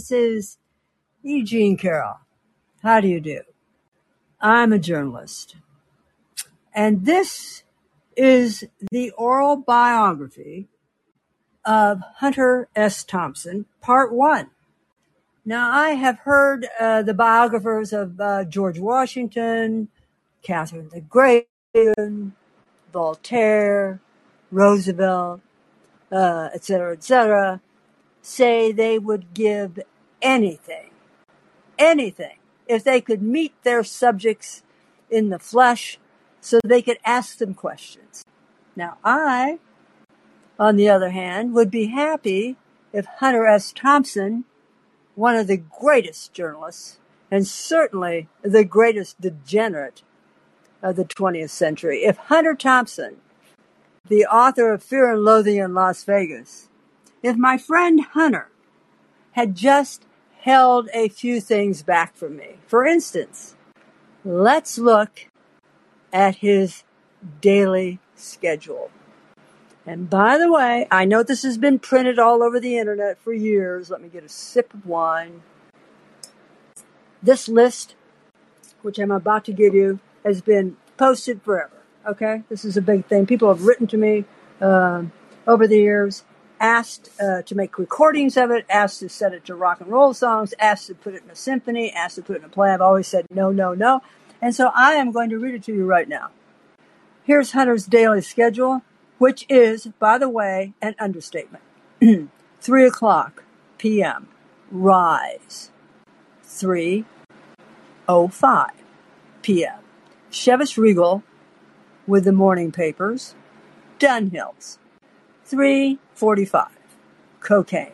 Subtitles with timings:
[0.00, 0.58] This is
[1.22, 2.20] Eugene Carroll.
[2.82, 3.42] How do you do?
[4.40, 5.56] I'm a journalist.
[6.74, 7.64] And this
[8.16, 10.68] is the oral biography
[11.66, 13.04] of Hunter S.
[13.04, 14.48] Thompson, part one.
[15.44, 19.88] Now, I have heard uh, the biographers of uh, George Washington,
[20.42, 21.46] Catherine the Great,
[22.90, 24.00] Voltaire,
[24.50, 25.42] Roosevelt,
[26.10, 26.94] uh, etc.
[26.94, 27.02] et
[28.22, 29.80] say they would give
[30.20, 30.90] anything,
[31.78, 34.62] anything, if they could meet their subjects
[35.10, 35.98] in the flesh
[36.40, 38.24] so they could ask them questions.
[38.76, 39.58] Now, I,
[40.58, 42.56] on the other hand, would be happy
[42.92, 43.72] if Hunter S.
[43.72, 44.44] Thompson,
[45.14, 46.98] one of the greatest journalists,
[47.30, 50.02] and certainly the greatest degenerate
[50.82, 53.16] of the 20th century, if Hunter Thompson
[54.10, 56.68] the author of Fear and Loathing in Las Vegas,
[57.22, 58.48] if my friend Hunter
[59.32, 60.04] had just
[60.40, 62.56] held a few things back from me.
[62.66, 63.56] For instance,
[64.24, 65.28] let's look
[66.12, 66.84] at his
[67.40, 68.90] daily schedule.
[69.86, 73.32] And by the way, I know this has been printed all over the internet for
[73.32, 73.90] years.
[73.90, 75.42] Let me get a sip of wine.
[77.22, 77.94] This list,
[78.82, 81.72] which I'm about to give you, has been posted forever.
[82.06, 83.26] Okay, this is a big thing.
[83.26, 84.24] People have written to me
[84.60, 85.12] um,
[85.46, 86.24] over the years,
[86.60, 90.14] asked uh, to make recordings of it, asked to set it to rock and roll
[90.14, 92.70] songs, asked to put it in a symphony, asked to put it in a play.
[92.70, 94.02] I've always said no, no, no.
[94.42, 96.30] And so I am going to read it to you right now.
[97.24, 98.82] Here's Hunter's daily schedule,
[99.18, 101.64] which is, by the way, an understatement.
[102.60, 103.44] 3 o'clock
[103.78, 104.28] p.m.
[104.70, 105.70] Rise.
[106.44, 108.70] 3.05
[109.42, 109.78] p.m.
[110.30, 111.22] Chivas Regal
[112.06, 113.34] with the morning papers.
[113.98, 114.78] Dunhills.
[115.50, 116.68] 3.45.
[117.40, 117.92] Cocaine.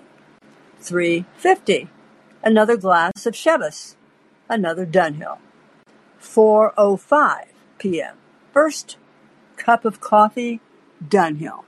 [0.83, 1.89] 3.50.
[2.43, 3.95] Another glass of Chivas.
[4.49, 5.39] Another Dunhill.
[6.21, 7.47] 4.05
[7.79, 8.17] p.m.
[8.53, 8.99] First
[9.57, 10.61] cup of coffee.
[11.03, 11.65] Dunhill.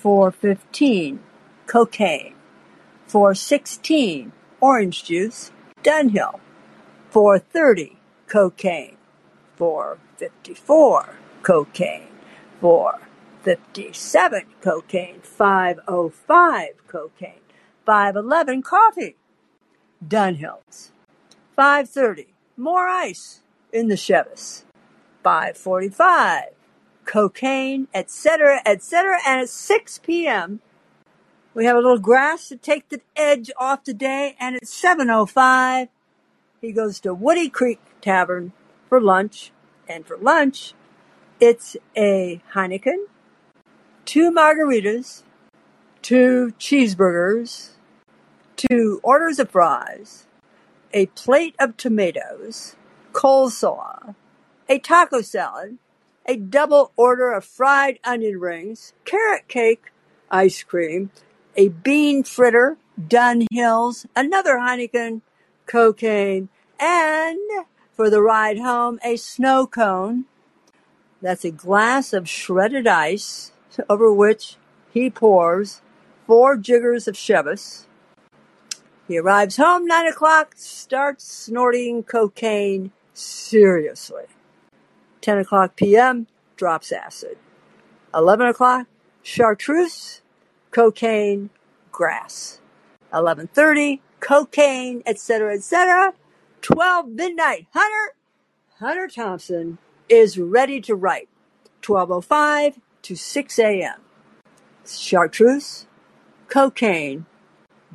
[0.00, 1.18] 4.15.
[1.66, 2.34] Cocaine.
[3.08, 4.30] 4.16.
[4.60, 5.50] Orange juice.
[5.82, 6.38] Dunhill.
[7.12, 7.96] 4.30.
[8.28, 8.96] Cocaine.
[9.58, 11.06] 4.54
[11.42, 12.08] cocaine,
[13.42, 17.40] 457 cocaine, 505 cocaine,
[17.86, 19.16] 511 coffee,
[20.06, 20.90] Dunhills,
[21.56, 23.40] 530 more ice
[23.72, 24.64] in the Chivas,
[25.22, 26.50] 545
[27.06, 30.60] cocaine, etc., etc., and at 6 p.m.
[31.54, 35.88] we have a little grass to take the edge off the day, and at 7.05
[36.60, 38.52] he goes to Woody Creek Tavern
[38.90, 39.50] for lunch,
[39.88, 40.74] and for lunch
[41.40, 43.06] it's a Heineken,
[44.04, 45.22] two margaritas,
[46.02, 47.70] two cheeseburgers,
[48.56, 50.26] two orders of fries,
[50.92, 52.76] a plate of tomatoes,
[53.12, 54.14] coleslaw,
[54.68, 55.78] a taco salad,
[56.26, 59.92] a double order of fried onion rings, carrot cake,
[60.30, 61.10] ice cream,
[61.56, 65.22] a bean fritter, Dunhills, another Heineken,
[65.66, 66.48] cocaine,
[66.78, 67.38] and
[67.92, 70.24] for the ride home, a snow cone,
[71.22, 73.52] that's a glass of shredded ice
[73.88, 74.56] over which
[74.92, 75.82] he pours
[76.26, 77.86] four jiggers of Chivas.
[79.08, 84.24] He arrives home nine o'clock, starts snorting cocaine seriously.
[85.20, 86.26] 10 o'clock p.m.,
[86.56, 87.36] drops acid.
[88.14, 88.86] 11 o'clock,
[89.22, 90.22] chartreuse,
[90.70, 91.50] cocaine,
[91.92, 92.60] grass.
[93.12, 96.14] 11.30, cocaine, etc., etc.
[96.62, 98.14] 12 midnight, Hunter,
[98.78, 99.78] Hunter Thompson,
[100.08, 101.28] is ready to write.
[101.82, 104.00] 12.05 to 6 a.m.
[104.86, 105.86] Chartreuse,
[106.48, 107.26] cocaine,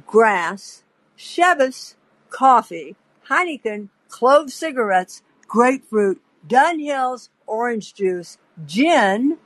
[0.05, 0.83] grass,
[1.17, 1.95] Chivas,
[2.29, 2.95] coffee,
[3.29, 9.37] Heineken, clove cigarettes, grapefruit, Dunhills, orange juice, gin,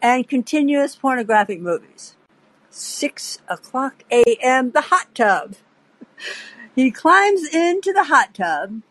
[0.00, 2.16] and continuous pornographic movies.
[2.70, 5.56] 6 o'clock a.m., the hot tub.
[6.74, 8.82] He climbs into the hot tub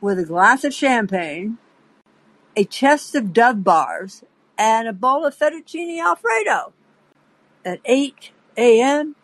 [0.00, 1.58] with a glass of champagne,
[2.56, 4.24] a chest of Dove bars,
[4.60, 6.74] and a bowl of fettuccine alfredo.
[7.64, 9.16] At 8 a.m.,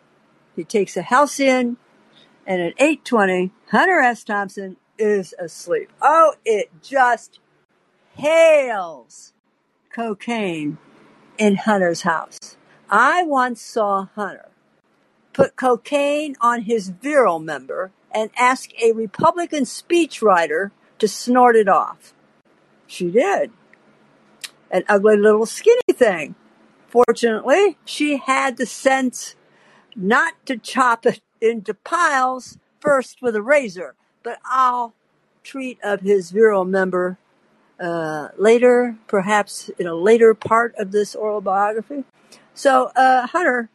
[0.55, 1.77] he takes a Halcion,
[2.47, 4.23] and at 8.20, Hunter S.
[4.23, 5.91] Thompson is asleep.
[6.01, 7.39] Oh, it just
[8.15, 9.33] hails
[9.93, 10.79] cocaine
[11.37, 12.57] in Hunter's house.
[12.89, 14.49] I once saw Hunter
[15.33, 22.15] put cocaine on his virile member and ask a Republican speechwriter to snort it off.
[22.87, 23.51] She did.
[24.71, 26.35] An ugly little skinny thing.
[26.87, 29.35] Fortunately, she had the sense
[29.95, 34.93] not to chop it into piles first with a razor, but I'll
[35.43, 37.17] treat of his virile member
[37.79, 42.03] uh, later, perhaps in a later part of this oral biography.
[42.53, 43.69] So uh, Hunter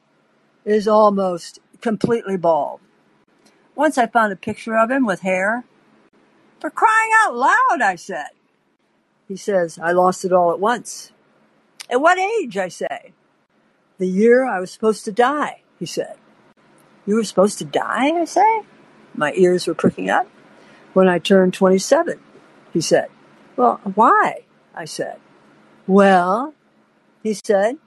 [0.65, 2.81] is almost completely bald.
[3.75, 5.65] Once I found a picture of him with hair.
[6.61, 8.29] For crying out loud, I said.
[9.33, 11.11] He says, I lost it all at once.
[11.89, 12.59] At what age?
[12.59, 13.15] I say.
[13.97, 16.17] The year I was supposed to die, he said.
[17.07, 18.61] You were supposed to die, I say?
[19.15, 20.29] My ears were pricking up.
[20.93, 22.21] When I turned 27,
[22.75, 23.09] he said.
[23.57, 24.45] Well, why?
[24.75, 25.19] I said.
[25.87, 26.53] Well,
[27.23, 27.79] he said,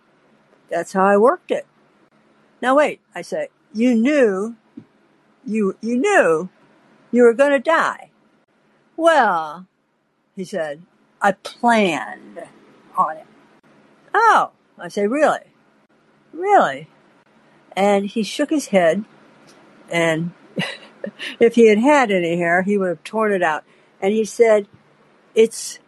[0.71, 1.67] that's how I worked it.
[2.59, 4.55] Now wait, I say, you knew,
[5.45, 6.49] you, you knew
[7.11, 8.09] you were going to die.
[8.97, 9.67] Well,
[10.35, 10.81] he said,
[11.25, 12.43] I planned
[12.95, 13.25] on it.
[14.13, 15.39] Oh, I say, really?
[16.31, 16.87] Really?
[17.75, 19.05] And he shook his head,
[19.89, 20.33] and
[21.39, 23.63] if he had had any hair, he would have torn it out.
[23.99, 24.67] And he said,
[25.33, 25.79] It's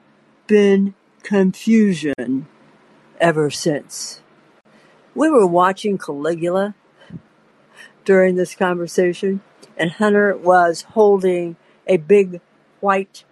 [0.48, 2.48] been confusion
[3.20, 4.24] ever since.
[5.14, 6.74] We were watching Caligula
[8.06, 9.42] during this conversation,
[9.78, 12.42] and Hunter was holding a big
[12.80, 13.24] white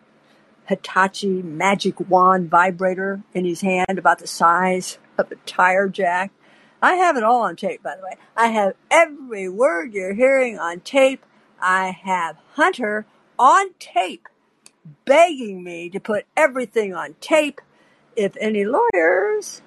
[0.67, 6.31] Hitachi magic wand vibrator in his hand about the size of a tire jack.
[6.81, 8.17] I have it all on tape, by the way.
[8.35, 11.25] I have every word you're hearing on tape.
[11.59, 13.05] I have Hunter
[13.39, 14.27] on tape
[15.05, 17.61] begging me to put everything on tape.
[18.15, 19.61] If any lawyers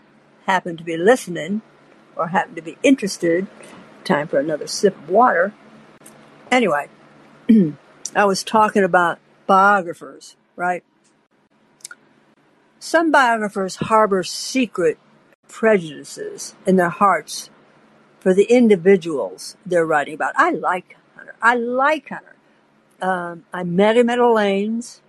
[0.47, 1.63] happen to be listening
[2.17, 3.47] or happen to be interested,
[4.05, 5.53] time for another sip of water.
[6.51, 6.89] Anyway,
[8.17, 10.83] I was talking about biographers, right?
[12.79, 14.99] Some biographers harbor secret
[15.49, 17.51] prejudices in their hearts
[18.21, 20.35] for the individuals they're writing about.
[20.37, 21.35] I like Hunter.
[21.43, 22.37] I like Hunter.
[23.01, 25.03] Um, I met him at Elaine's,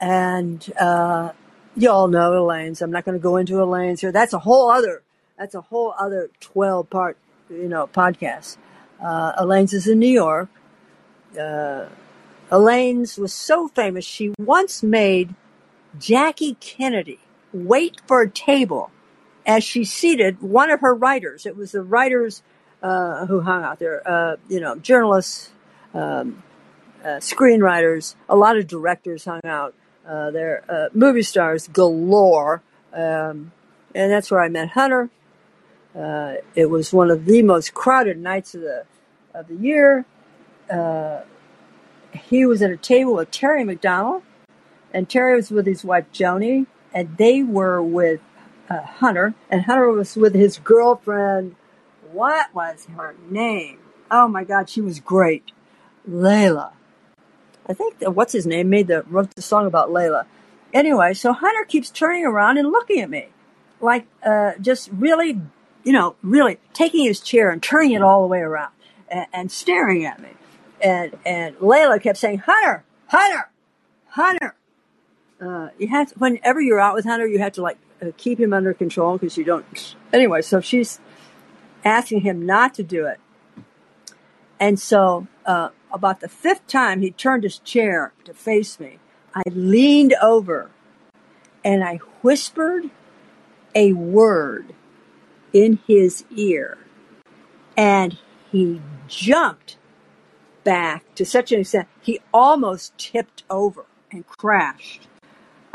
[0.00, 1.32] and uh,
[1.76, 2.80] you all know Elaine's.
[2.82, 4.12] I'm not going to go into Elaine's here.
[4.12, 5.02] That's a whole other.
[5.38, 7.18] That's a whole other 12 part,
[7.50, 8.56] you know, podcast.
[9.02, 10.48] Uh, Elaine's is in New York.
[11.38, 11.86] Uh,
[12.50, 14.04] Elaine's was so famous.
[14.04, 15.34] She once made
[15.98, 17.20] Jackie Kennedy
[17.52, 18.90] wait for a table
[19.46, 21.46] as she seated one of her writers.
[21.46, 22.42] It was the writers
[22.82, 25.50] uh, who hung out there, uh, you know, journalists,
[25.94, 26.42] um,
[27.02, 29.74] uh, screenwriters, a lot of directors hung out
[30.06, 32.62] uh, there, uh, movie stars galore.
[32.92, 33.52] Um,
[33.94, 35.10] and that's where I met Hunter.
[35.94, 38.84] Uh, it was one of the most crowded nights of the
[39.32, 40.04] of the year.
[42.12, 44.22] he was at a table with Terry McDonell,
[44.96, 48.20] and Terry was with his wife Joni, and they were with
[48.70, 51.54] uh, Hunter, and Hunter was with his girlfriend.
[52.12, 53.78] What was her name?
[54.10, 55.52] Oh my God, she was great,
[56.08, 56.72] Layla.
[57.68, 60.24] I think what's his name made the wrote the song about Layla.
[60.72, 63.26] Anyway, so Hunter keeps turning around and looking at me,
[63.82, 65.38] like uh, just really,
[65.84, 68.72] you know, really taking his chair and turning it all the way around
[69.10, 70.30] and, and staring at me.
[70.80, 73.50] And and Layla kept saying, "Hunter, Hunter,
[74.08, 74.55] Hunter."
[75.40, 78.40] Uh, you have to, whenever you're out with Hunter, you have to like uh, keep
[78.40, 79.94] him under control because you don't.
[80.12, 81.00] Anyway, so she's
[81.84, 83.20] asking him not to do it,
[84.58, 88.98] and so uh, about the fifth time he turned his chair to face me,
[89.34, 90.70] I leaned over
[91.64, 92.90] and I whispered
[93.74, 94.74] a word
[95.52, 96.78] in his ear,
[97.76, 98.16] and
[98.50, 99.76] he jumped
[100.64, 105.08] back to such an extent he almost tipped over and crashed.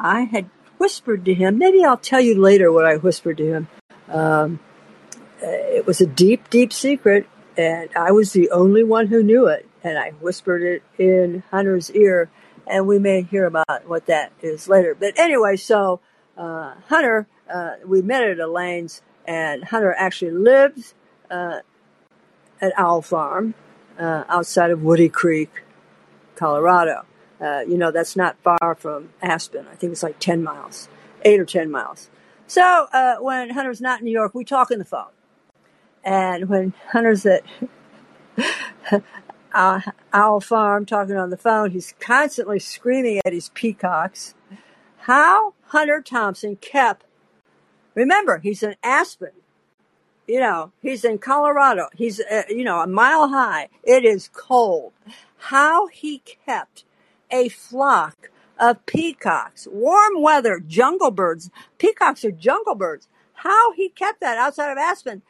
[0.02, 1.60] I had whispered to him.
[1.60, 3.68] Maybe I'll tell you later what I whispered to him.
[4.10, 4.60] Um,
[5.42, 9.46] uh, it was a deep, deep secret, and I was the only one who knew
[9.46, 9.68] it.
[9.84, 12.30] And I whispered it in Hunter's ear,
[12.68, 14.96] and we may hear about what that is later.
[14.96, 16.00] But anyway, so
[16.36, 20.96] uh, Hunter, uh, we met at Elaine's, and Hunter actually lives
[21.30, 21.60] uh,
[22.60, 23.54] at Owl Farm
[24.00, 25.64] uh, outside of Woody Creek,
[26.36, 27.06] Colorado.
[27.42, 29.66] Uh, you know, that's not far from Aspen.
[29.72, 30.88] I think it's like 10 miles,
[31.24, 32.10] eight or 10 miles.
[32.48, 35.12] So uh, when Hunter's not in New York, we talk on the phone.
[36.04, 37.44] And when Hunter's at
[40.14, 44.36] Owl Farm talking on the phone, he's constantly screaming at his peacocks
[45.06, 47.06] how Hunter Thompson kept
[47.96, 49.32] Remember, he's in Aspen.
[50.28, 51.88] You know, he's in Colorado.
[51.96, 53.68] He's, uh, you know, a mile high.
[53.84, 54.94] It is cold.
[55.38, 56.86] How he kept
[57.32, 61.50] a flock of peacocks, warm weather, jungle birds.
[61.78, 63.08] Peacocks are jungle birds.
[63.36, 65.24] How he kept that outside of Aspen,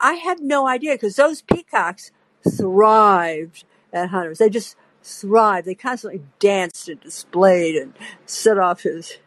[0.00, 2.10] I have no idea because those peacocks
[2.48, 4.38] thrived at hunters.
[4.38, 5.66] They just thrived.
[5.66, 7.94] They constantly danced and displayed and
[8.26, 9.18] set off his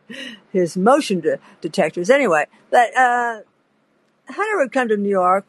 [0.52, 2.10] his motion de- detectors.
[2.10, 3.42] Anyway, but uh,
[4.28, 5.46] Hunter would come to New York,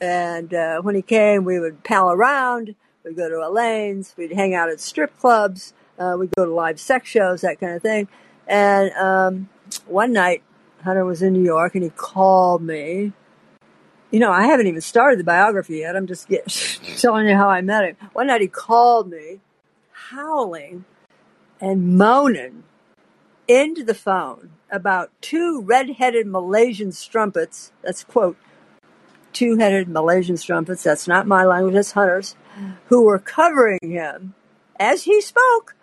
[0.00, 2.74] and uh, when he came, we would pal around.
[3.06, 4.14] We'd go to Elaine's.
[4.16, 5.72] We'd hang out at strip clubs.
[5.98, 8.08] Uh, we'd go to live sex shows, that kind of thing.
[8.46, 9.48] And um,
[9.86, 10.42] one night,
[10.82, 13.12] Hunter was in New York, and he called me.
[14.10, 15.96] You know, I haven't even started the biography yet.
[15.96, 16.46] I'm just get,
[16.98, 17.96] telling you how I met him.
[18.12, 19.40] One night, he called me,
[20.10, 20.84] howling
[21.60, 22.64] and moaning
[23.48, 27.72] into the phone about two red-headed Malaysian strumpets.
[27.82, 28.36] That's quote,
[29.32, 30.82] two-headed Malaysian strumpets.
[30.82, 31.74] That's not my language.
[31.74, 32.36] That's Hunter's,
[32.86, 34.34] who were covering him
[34.78, 35.74] as he spoke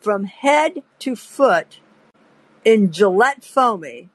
[0.00, 1.80] from head to foot
[2.64, 4.08] in Gillette foamy,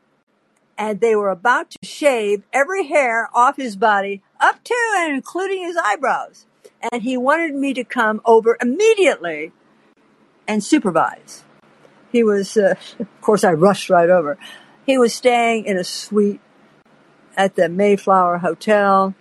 [0.77, 5.63] and they were about to shave every hair off his body up to and including
[5.63, 6.45] his eyebrows.
[6.91, 9.51] And he wanted me to come over immediately
[10.47, 11.43] and supervise.
[12.11, 14.37] He was, uh, of course, I rushed right over.
[14.85, 16.41] He was staying in a suite
[17.37, 19.15] at the Mayflower Hotel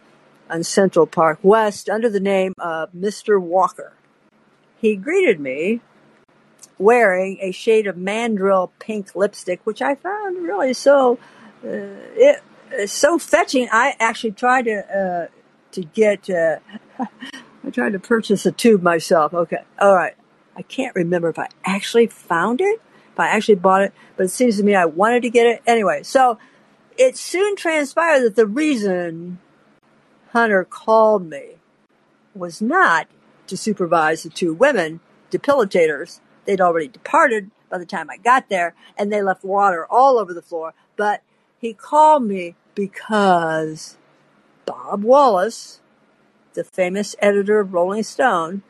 [0.48, 3.40] on Central Park West under the name of Mr.
[3.40, 3.92] Walker.
[4.80, 5.80] He greeted me
[6.78, 11.18] wearing a shade of mandrill pink lipstick, which I found really so
[11.64, 11.68] uh,
[12.14, 12.42] it,
[12.86, 13.68] so fetching.
[13.72, 15.26] I actually tried to uh,
[15.72, 16.28] to get.
[16.28, 16.58] Uh,
[17.66, 19.32] I tried to purchase a tube myself.
[19.32, 20.14] Okay, all right.
[20.56, 22.80] I can't remember if I actually found it,
[23.12, 25.62] if I actually bought it, but it seems to me I wanted to get it
[25.66, 26.02] anyway.
[26.02, 26.38] So
[26.96, 29.38] it soon transpired that the reason
[30.34, 31.56] Hunter called me
[32.34, 33.08] was not
[33.46, 35.00] to supervise the two women
[35.30, 40.18] depilators They'd already departed by the time I got there, and they left water all
[40.18, 40.74] over the floor.
[40.96, 41.22] But
[41.58, 43.96] he called me because
[44.66, 45.80] Bob Wallace,
[46.54, 48.62] the famous editor of Rolling Stone,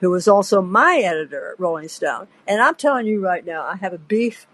[0.00, 3.76] who was also my editor at Rolling Stone, and I'm telling you right now, I
[3.76, 4.46] have a beef.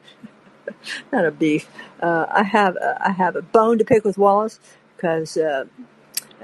[1.13, 1.69] not a beef.
[2.01, 4.61] Uh, I have a, I have a bone to pick with Wallace
[4.97, 5.65] because uh,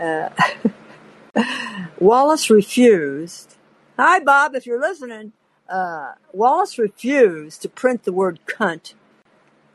[1.99, 3.57] Wallace refused.
[3.99, 5.33] Hi, Bob, if you're listening
[5.71, 8.95] uh, Wallace refused to print the word cunt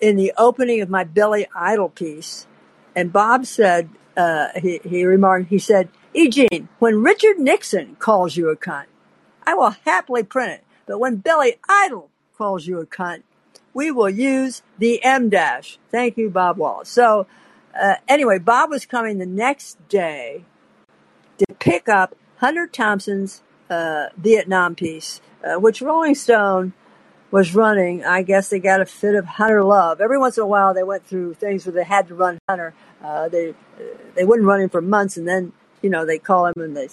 [0.02, 2.46] in the opening of my Billy Idol piece.
[2.96, 8.50] And Bob said, uh, he, he remarked, he said, Eugene, when Richard Nixon calls you
[8.50, 8.86] a cunt,
[9.48, 10.64] I will happily print it.
[10.86, 13.24] But when Billy Idol calls you a cunt,
[13.74, 15.78] we will use the M dash.
[15.90, 16.90] Thank you, Bob Wallace.
[16.90, 17.28] So,
[17.80, 20.46] uh, anyway, Bob was coming the next day
[21.38, 26.74] to pick up Hunter Thompson's uh, Vietnam piece uh, which Rolling Stone
[27.32, 28.04] was running.
[28.04, 30.02] I guess they got a fit of Hunter love.
[30.02, 32.74] Every once in a while, they went through things where they had to run Hunter.
[33.04, 33.54] Uh, they
[34.16, 36.90] they wouldn't run him for months, and then you know they call him and they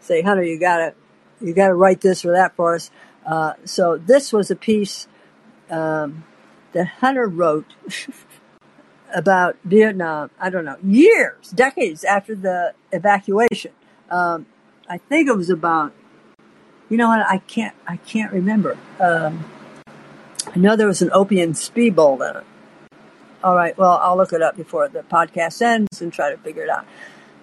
[0.00, 0.94] say, "Hunter, you gotta
[1.40, 2.90] you gotta write this or that for us."
[3.26, 5.06] Uh, so this was a piece
[5.68, 6.24] um,
[6.72, 7.74] that Hunter wrote
[9.14, 10.30] about Vietnam.
[10.40, 13.72] I don't know years, decades after the evacuation.
[14.10, 14.46] Um,
[14.88, 15.92] I think it was about
[16.90, 17.20] you know what?
[17.20, 17.74] I can't.
[17.86, 18.76] I can't remember.
[18.98, 19.44] Um,
[20.52, 22.44] I know there was an opium speedball in it.
[23.44, 23.78] All right.
[23.78, 26.84] Well, I'll look it up before the podcast ends and try to figure it out.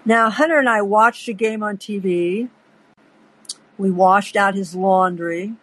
[0.05, 2.49] Now, Hunter and I watched a game on TV.
[3.77, 5.53] We washed out his laundry.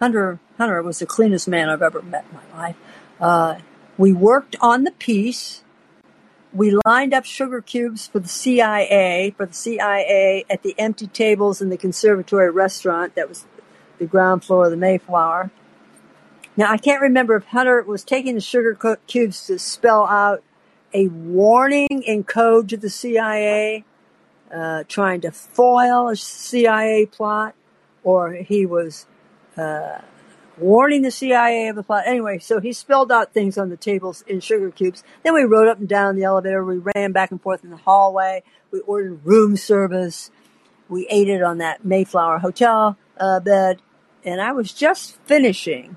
[0.00, 2.76] Hunter Hunter was the cleanest man I've ever met in my life.
[3.20, 3.58] Uh,
[4.02, 5.62] we worked on the piece
[6.52, 11.62] we lined up sugar cubes for the CIA, for the CIA at the empty tables
[11.62, 13.46] in the conservatory restaurant that was
[14.00, 15.52] the ground floor of the Mayflower.
[16.56, 20.42] Now, I can't remember if Hunter was taking the sugar cubes to spell out
[20.92, 23.84] a warning in code to the CIA,
[24.52, 27.54] uh, trying to foil a CIA plot,
[28.02, 29.06] or he was
[29.56, 30.00] uh,
[30.58, 32.04] warning the CIA of the plot.
[32.06, 35.02] Anyway, so he spelled out things on the tables in sugar cubes.
[35.22, 36.64] Then we rode up and down the elevator.
[36.64, 38.42] We ran back and forth in the hallway.
[38.70, 40.30] We ordered room service.
[40.88, 43.80] We ate it on that Mayflower Hotel uh, bed.
[44.24, 45.96] And I was just finishing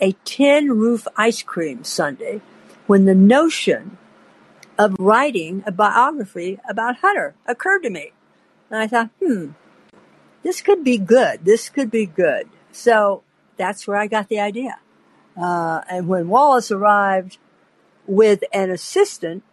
[0.00, 2.40] a tin roof ice cream sundae
[2.86, 3.98] when the notion
[4.78, 8.12] of writing a biography about Hunter occurred to me.
[8.70, 9.50] And I thought, hmm,
[10.42, 11.44] this could be good.
[11.44, 12.48] This could be good.
[12.72, 13.22] So
[13.60, 14.78] that's where I got the idea.
[15.40, 17.38] Uh, and when Wallace arrived,
[18.10, 19.44] with an assistant.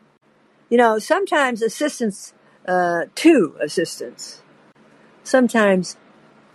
[0.69, 2.33] You know, sometimes assistants,
[2.67, 4.41] uh, two assistants,
[5.23, 5.95] sometimes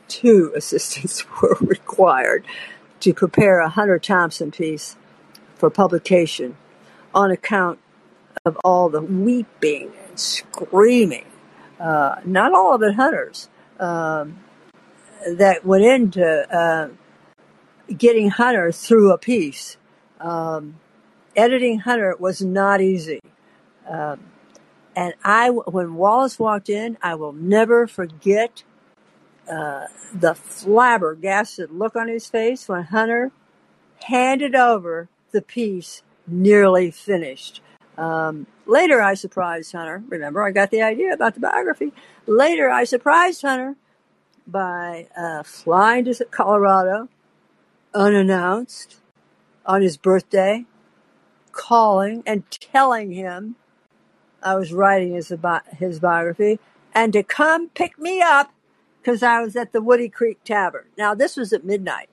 [0.09, 2.45] two assistants were required
[3.01, 4.97] to prepare a Hunter Thompson piece
[5.55, 6.57] for publication
[7.15, 7.79] on account
[8.45, 11.27] of all the weeping and screaming,
[11.79, 14.39] uh, not all of it Hunter's, um,
[15.37, 16.25] that went into
[16.57, 16.89] uh,
[17.93, 19.77] getting Hunter through a piece.
[20.21, 20.79] Um,
[21.37, 23.21] editing Hunter was not easy.
[23.89, 24.21] Um,
[24.95, 28.63] and I, when Wallace walked in, I will never forget
[29.51, 33.33] uh, the flabbergasted look on his face when Hunter
[34.05, 37.61] handed over the piece nearly finished.
[37.97, 40.03] Um, later, I surprised Hunter.
[40.09, 41.93] Remember, I got the idea about the biography.
[42.27, 43.77] Later, I surprised Hunter
[44.47, 47.09] by uh, flying to Colorado
[47.95, 48.97] unannounced
[49.65, 50.65] on his birthday,
[51.53, 53.57] calling and telling him
[54.43, 55.33] I was writing his,
[55.79, 56.59] his biography
[56.95, 58.53] and to come pick me up
[59.01, 60.87] because I was at the Woody Creek Tavern.
[60.97, 62.09] Now, this was at midnight.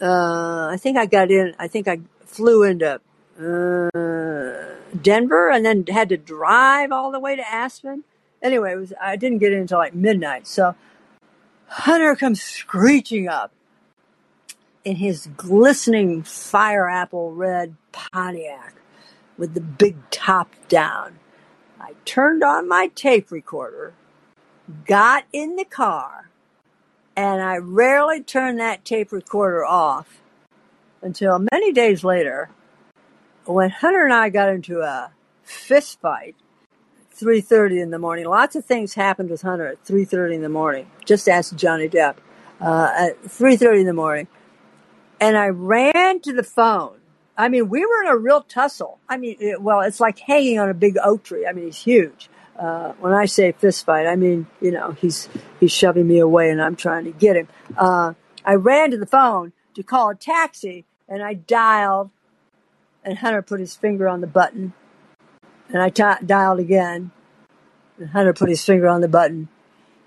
[0.00, 3.00] Uh, I think I got in, I think I flew into
[3.38, 8.04] uh, Denver and then had to drive all the way to Aspen.
[8.42, 10.46] Anyway, it was, I didn't get in until like midnight.
[10.46, 10.74] So
[11.66, 13.52] Hunter comes screeching up
[14.84, 18.74] in his glistening fire apple red Pontiac
[19.36, 21.18] with the big top down.
[21.80, 23.94] I turned on my tape recorder,
[24.86, 26.30] got in the car,
[27.16, 30.20] and I rarely turned that tape recorder off
[31.02, 32.50] until many days later
[33.44, 35.10] when Hunter and I got into a
[35.42, 36.36] fist fight
[37.16, 38.26] 3.30 in the morning.
[38.26, 40.90] Lots of things happened with Hunter at 3.30 in the morning.
[41.04, 42.16] Just ask Johnny Depp.
[42.60, 44.28] Uh, at 3.30 in the morning.
[45.20, 46.96] And I ran to the phone.
[47.36, 48.98] I mean, we were in a real tussle.
[49.08, 51.46] I mean, it, well, it's like hanging on a big oak tree.
[51.46, 52.28] I mean, he's huge.
[52.58, 55.28] Uh, when I say fist fight, I mean, you know, he's,
[55.58, 57.48] he's shoving me away and I'm trying to get him.
[57.76, 62.10] Uh, I ran to the phone to call a taxi and I dialed
[63.04, 64.74] and Hunter put his finger on the button
[65.72, 67.12] and I t- dialed again.
[67.98, 69.48] And Hunter put his finger on the button.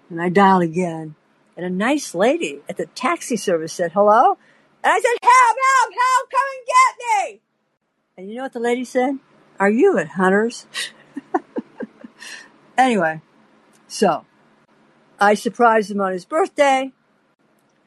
[0.09, 1.15] And I dialed again.
[1.55, 4.37] And a nice lady at the taxi service said, hello?
[4.83, 7.41] And I said, help, help, help, come and get me.
[8.17, 9.19] And you know what the lady said?
[9.59, 10.65] Are you at Hunter's?
[12.77, 13.21] anyway,
[13.87, 14.25] so
[15.19, 16.91] I surprised him on his birthday.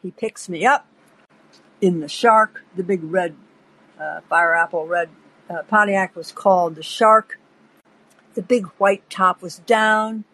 [0.03, 0.87] He picks me up
[1.81, 3.37] in the Shark, the big red,
[4.01, 5.11] uh, fire apple red
[5.49, 7.39] uh, Pontiac was called the Shark.
[8.35, 10.25] The big white top was down.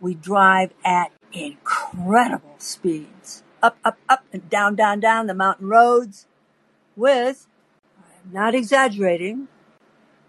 [0.00, 3.42] We drive at incredible speeds.
[3.62, 6.26] Up, up, up, and down, down, down the mountain roads
[6.96, 7.46] with,
[7.98, 9.48] I'm not exaggerating,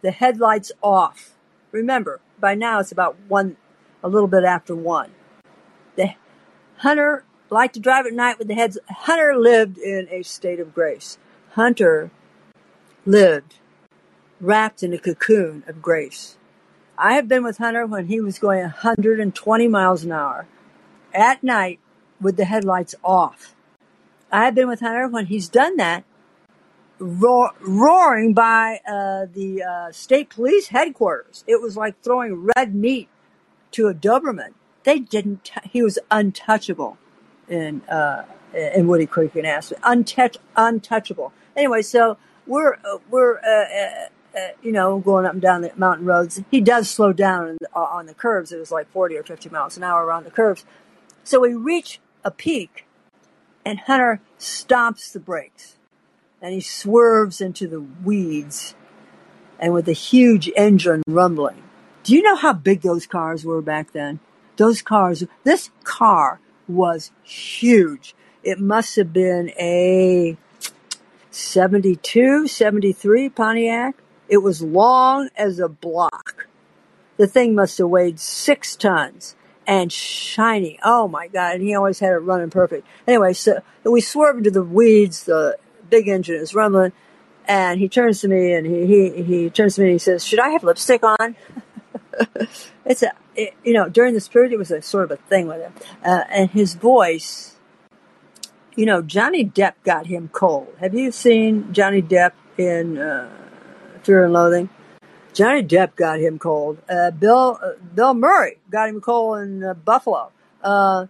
[0.02, 1.32] the headlights off.
[1.72, 3.56] Remember, by now it's about one,
[4.04, 5.12] a little bit after one.
[5.96, 6.16] The
[6.78, 8.78] Hunter liked to drive at night with the heads.
[8.90, 11.18] Hunter lived in a state of grace.
[11.52, 12.12] Hunter
[13.06, 13.56] lived
[14.40, 16.38] wrapped in a cocoon of grace.
[16.98, 20.48] I have been with Hunter when he was going 120 miles an hour
[21.14, 21.80] at night
[22.22, 23.56] with the headlights off.
[24.32, 26.06] I have been with Hunter when he's done that,
[27.00, 31.44] roar, roaring by uh, the uh, state police headquarters.
[31.48, 33.10] It was like throwing red meat
[33.72, 34.54] to a Doberman.
[34.84, 35.46] They didn't.
[35.46, 36.98] T- he was untouchable
[37.50, 39.80] in uh, in Woody Creek in Aspen.
[39.82, 41.34] Untouch, untouchable.
[41.56, 46.06] Anyway, so we're uh, we're uh, uh, you know, going up and down the mountain
[46.06, 46.42] roads.
[46.50, 48.52] He does slow down on the curves.
[48.52, 50.64] It was like 40 or 50 miles an hour around the curves.
[51.24, 52.86] So we reach a peak
[53.66, 55.78] and Hunter stomps the brakes
[56.42, 58.76] and he swerves into the weeds
[59.60, 61.62] and with a huge engine rumbling.
[62.04, 64.20] Do you know how big those cars were back then?
[64.58, 68.16] Those cars, this car was huge.
[68.44, 70.36] It must have been a
[71.30, 73.96] 72, 73 Pontiac.
[74.28, 76.48] It was long as a block.
[77.18, 79.36] The thing must have weighed six tons
[79.72, 80.78] and shiny.
[80.84, 81.56] Oh my God.
[81.56, 82.86] And he always had it running perfect.
[83.08, 85.24] Anyway, so we swerve into the weeds.
[85.24, 85.58] The
[85.90, 86.92] big engine is rumbling.
[87.48, 90.28] And he turns to me and he, he, he turns to me and he says,
[90.28, 91.38] should I have lipstick on?
[92.86, 95.48] it's a, it, you know, during this period, it was a sort of a thing
[95.48, 95.74] with him.
[96.04, 97.56] Uh, and his voice,
[98.76, 100.76] you know, Johnny Depp got him cold.
[100.82, 103.30] Have you seen Johnny Depp in, uh,
[104.04, 104.70] Fear and Loathing.
[105.34, 106.80] Johnny Depp got him cold.
[106.90, 110.32] Uh, Bill uh, Bill Murray got him cold in uh, Buffalo.
[110.64, 111.08] Uh,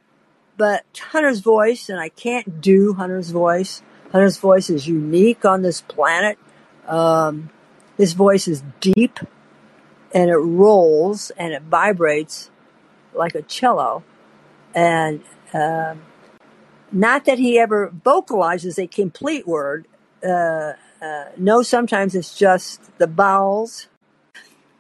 [0.58, 3.82] but Hunter's voice, and I can't do Hunter's voice.
[4.12, 6.38] Hunter's voice is unique on this planet.
[6.88, 7.50] Um,
[7.98, 9.20] His voice is deep
[10.14, 12.50] and it rolls and it vibrates
[13.14, 14.04] like a cello.
[14.74, 15.22] And
[15.54, 16.02] um,
[16.92, 19.88] not that he ever vocalizes a complete word.
[20.24, 23.88] Uh, uh, no, sometimes it's just the vowels.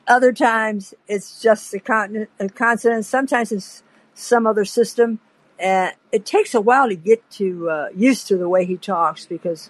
[0.08, 3.06] Other times it's just a, con- a consonant.
[3.06, 3.84] Sometimes it's
[4.14, 5.20] some other system.
[5.60, 9.26] And it takes a while to get to uh, used to the way he talks
[9.26, 9.70] because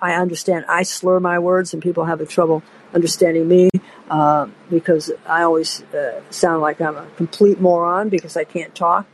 [0.00, 2.62] I understand I slur my words and people have a trouble
[2.94, 3.68] understanding me
[4.10, 9.06] uh, because I always uh, sound like I'm a complete moron because I can't talk.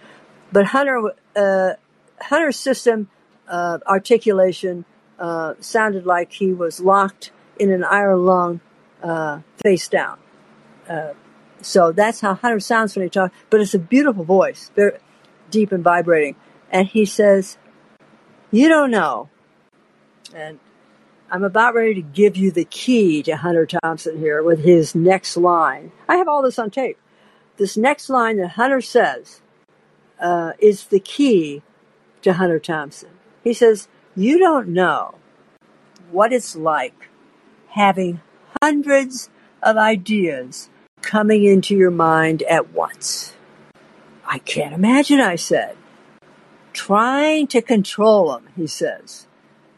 [0.52, 1.72] But Hunter, uh,
[2.20, 3.08] Hunter's system
[3.48, 4.84] of articulation
[5.18, 8.60] uh, sounded like he was locked in an iron lung
[9.02, 10.18] uh, face down.
[11.62, 13.34] So that's how Hunter sounds when he talks.
[13.50, 14.98] But it's a beautiful voice, very
[15.50, 16.36] deep and vibrating.
[16.70, 17.58] And he says,
[18.50, 19.28] "You don't know."
[20.34, 20.58] And
[21.30, 25.36] I'm about ready to give you the key to Hunter Thompson here with his next
[25.36, 25.92] line.
[26.08, 26.98] I have all this on tape.
[27.56, 29.40] This next line that Hunter says
[30.20, 31.62] uh, is the key
[32.22, 33.10] to Hunter Thompson.
[33.42, 35.16] He says, You don't know
[36.10, 37.08] what it's like
[37.70, 38.20] having
[38.62, 39.30] hundreds
[39.62, 40.70] of ideas
[41.14, 43.34] coming into your mind at once.
[44.26, 45.76] I can't imagine, I said.
[46.72, 49.28] Trying to control them, he says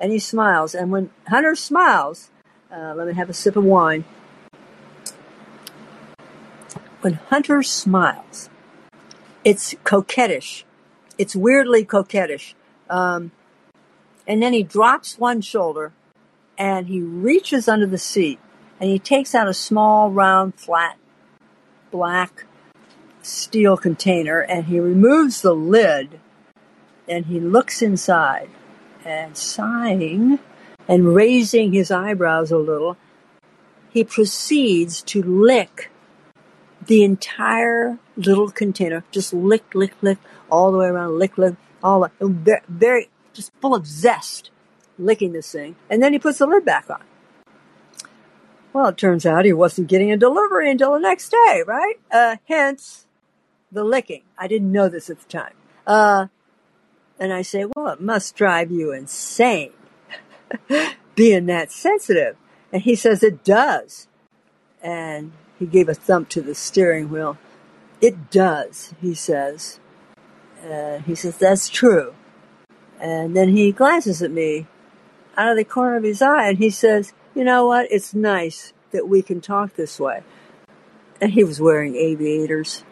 [0.00, 0.74] and he smiles.
[0.74, 2.30] And when Hunter smiles,
[2.72, 4.06] uh, let me have a sip of wine.
[7.02, 8.48] When Hunter smiles,
[9.44, 10.64] it's coquettish.
[11.18, 12.54] It's weirdly coquettish.
[12.88, 13.30] Um,
[14.26, 15.92] and then he drops one shoulder
[16.56, 18.38] and he reaches under the seat
[18.80, 20.96] and he takes out a small, round, flat,
[21.90, 22.44] black
[23.22, 26.20] steel container and he removes the lid
[27.08, 28.48] and he looks inside
[29.04, 30.38] and sighing
[30.88, 32.96] and raising his eyebrows a little,
[33.90, 35.90] he proceeds to lick
[36.84, 39.04] the entire little container.
[39.10, 40.18] Just lick, lick, lick,
[40.50, 44.50] all the way around, lick, lick, all very, very, just full of zest,
[44.98, 45.76] licking this thing.
[45.90, 47.02] And then he puts the lid back on.
[48.76, 51.94] Well, it turns out he wasn't getting a delivery until the next day, right?
[52.12, 53.06] Uh, hence
[53.72, 54.20] the licking.
[54.36, 55.54] I didn't know this at the time.
[55.86, 56.26] Uh,
[57.18, 59.72] and I say, well, it must drive you insane
[61.14, 62.36] being that sensitive.
[62.70, 64.08] And he says, it does.
[64.82, 67.38] And he gave a thump to the steering wheel.
[68.02, 69.80] It does, he says.
[70.62, 72.14] Uh, he says, that's true.
[73.00, 74.66] And then he glances at me
[75.34, 77.86] out of the corner of his eye and he says, you know what?
[77.92, 80.22] It's nice that we can talk this way.
[81.20, 82.82] And he was wearing aviators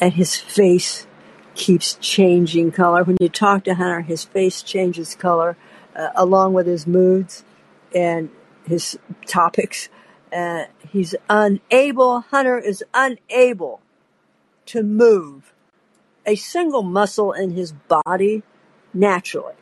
[0.00, 1.06] and his face
[1.54, 3.04] keeps changing color.
[3.04, 5.56] When you talk to Hunter, his face changes color
[5.94, 7.44] uh, along with his moods
[7.94, 8.30] and
[8.66, 9.90] his topics.
[10.34, 13.80] Uh, he's unable, Hunter is unable
[14.66, 15.52] to move
[16.24, 18.42] a single muscle in his body
[18.94, 19.54] naturally.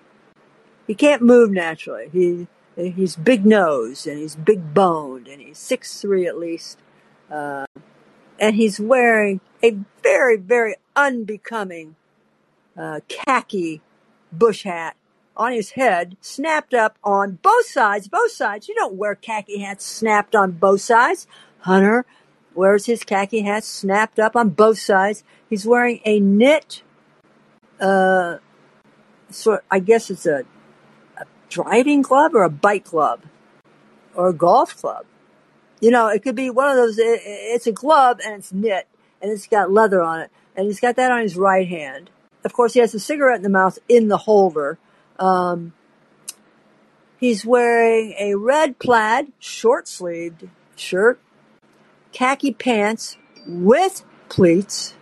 [0.87, 2.09] He can't move naturally.
[2.13, 2.47] He
[2.85, 6.79] he's big nosed and he's big boned and he's six three at least,
[7.31, 7.67] uh,
[8.39, 11.97] and he's wearing a very very unbecoming
[12.77, 13.81] uh, khaki
[14.33, 14.97] bush hat
[15.37, 18.09] on his head, snapped up on both sides.
[18.09, 18.69] Both sides.
[18.69, 21.27] You don't wear khaki hats snapped on both sides.
[21.61, 22.05] Hunter
[22.55, 25.25] wears his khaki hat snapped up on both sides.
[25.49, 26.83] He's wearing a knit,
[27.81, 28.39] uh.
[29.71, 30.43] I guess it's a
[31.51, 33.23] driving club or a bike club
[34.15, 35.05] or a golf club.
[35.81, 36.99] You know, it could be one of those.
[36.99, 38.89] It, it's a glove and it's knit
[39.21, 42.11] and it's got leather on it and he's got that on his right hand.
[42.45, 44.79] Of course, he has a cigarette in the mouth in the holder.
[45.19, 45.75] Um,
[47.19, 51.21] he's wearing a red plaid, short sleeved shirt,
[52.13, 54.95] khaki pants with pleats,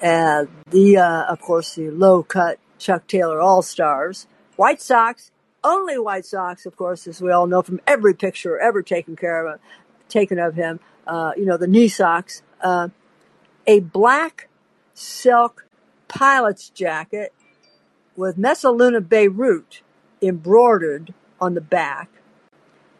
[0.00, 5.30] and the, uh, of course, the low cut Chuck Taylor All Stars, white socks,
[5.64, 9.46] only white socks, of course, as we all know from every picture ever taken care
[9.46, 9.60] of,
[10.08, 10.80] taken of him.
[11.06, 12.88] Uh, you know, the knee socks, uh,
[13.66, 14.48] a black
[14.94, 15.66] silk
[16.08, 17.32] pilot's jacket
[18.16, 19.82] with Messaluna Beirut
[20.20, 22.08] embroidered on the back.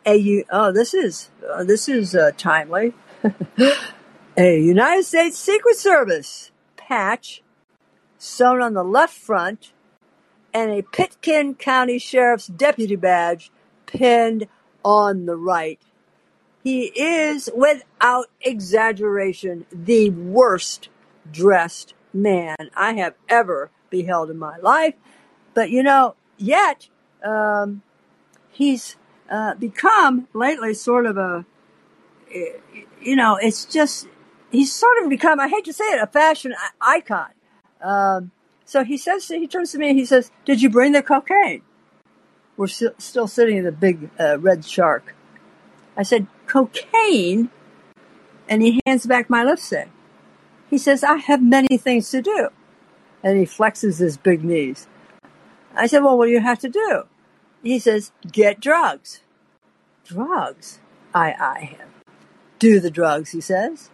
[0.04, 2.92] A oh, this is uh, this is uh, timely.
[4.36, 7.42] a United States Secret Service patch
[8.18, 9.72] sewn on the left front,
[10.54, 13.50] and a Pitkin County Sheriff's deputy badge
[13.86, 14.48] pinned
[14.84, 15.80] on the right.
[16.62, 20.88] He is, without exaggeration, the worst
[21.30, 24.94] dressed man I have ever beheld in my life.
[25.54, 26.88] But you know, yet
[27.24, 27.82] um,
[28.50, 28.96] he's
[29.30, 31.44] uh, become lately sort of a,
[33.00, 34.06] you know, it's just,
[34.50, 37.30] he's sort of become, I hate to say it, a fashion icon.
[37.80, 38.30] Um,
[38.64, 41.62] so he says, he turns to me and he says, did you bring the cocaine?
[42.56, 45.14] We're still, still sitting in the big uh, red shark.
[45.96, 47.50] I said, cocaine?
[48.48, 49.90] And he hands back my lipstick.
[50.68, 52.48] He says, I have many things to do.
[53.22, 54.86] And he flexes his big knees.
[55.74, 57.04] I said, well, what do you have to do?
[57.62, 59.20] He says, get drugs.
[60.04, 60.80] Drugs?
[61.14, 61.88] I eye him.
[62.58, 63.90] Do the drugs, he says.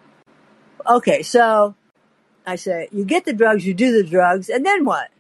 [0.87, 1.75] Okay, so
[2.49, 5.11] I say, you get the drugs, you do the drugs, and then what?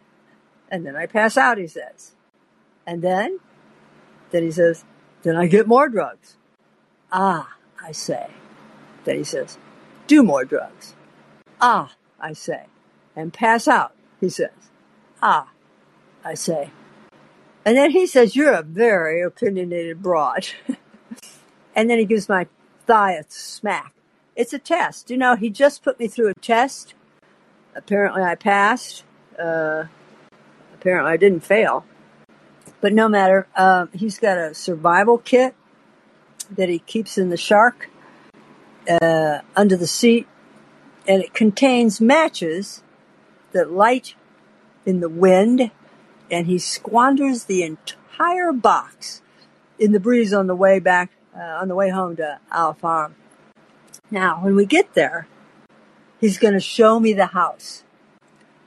[0.71, 2.13] And then I pass out, he says.
[2.87, 3.39] And then?
[4.31, 4.87] Then he says,
[5.25, 6.39] then I get more drugs.
[7.13, 8.31] Ah, I say.
[9.05, 9.59] Then he says,
[10.07, 10.95] do more drugs.
[11.61, 12.65] Ah, I say.
[13.15, 14.71] And pass out, he says.
[15.21, 15.51] Ah,
[16.25, 16.71] I say.
[17.67, 20.49] And then he says, You're a very opinionated broad.
[21.77, 22.47] and then he gives my
[22.87, 23.93] thigh a smack.
[24.35, 25.11] It's a test.
[25.11, 26.95] You know, he just put me through a test.
[27.79, 29.05] Apparently, I passed.
[29.39, 29.85] Uh,
[30.75, 31.85] apparently, I didn't fail.
[32.81, 33.47] But no matter.
[33.57, 35.55] Uh, he's got a survival kit
[36.51, 37.89] that he keeps in the shark
[38.89, 40.27] uh, under the seat,
[41.07, 42.83] and it contains matches
[43.53, 44.15] that light
[44.85, 45.71] in the wind
[46.31, 49.23] and he squanders the entire box
[49.79, 53.15] in the breeze on the way back, uh, on the way home to Owl Farm.
[54.11, 55.27] Now, when we get there,
[56.21, 57.85] he's going to show me the house.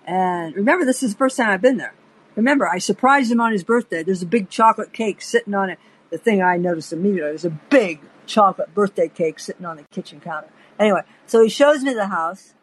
[0.05, 1.93] And remember, this is the first time I've been there.
[2.35, 4.03] Remember, I surprised him on his birthday.
[4.03, 5.79] There's a big chocolate cake sitting on it.
[6.09, 10.19] The thing I noticed immediately there's a big chocolate birthday cake sitting on the kitchen
[10.19, 10.49] counter.
[10.79, 12.53] Anyway, so he shows me the house.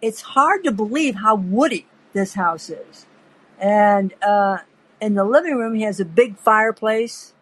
[0.00, 3.06] It's hard to believe how woody this house is.
[3.58, 4.58] And uh,
[5.00, 7.34] in the living room, he has a big fireplace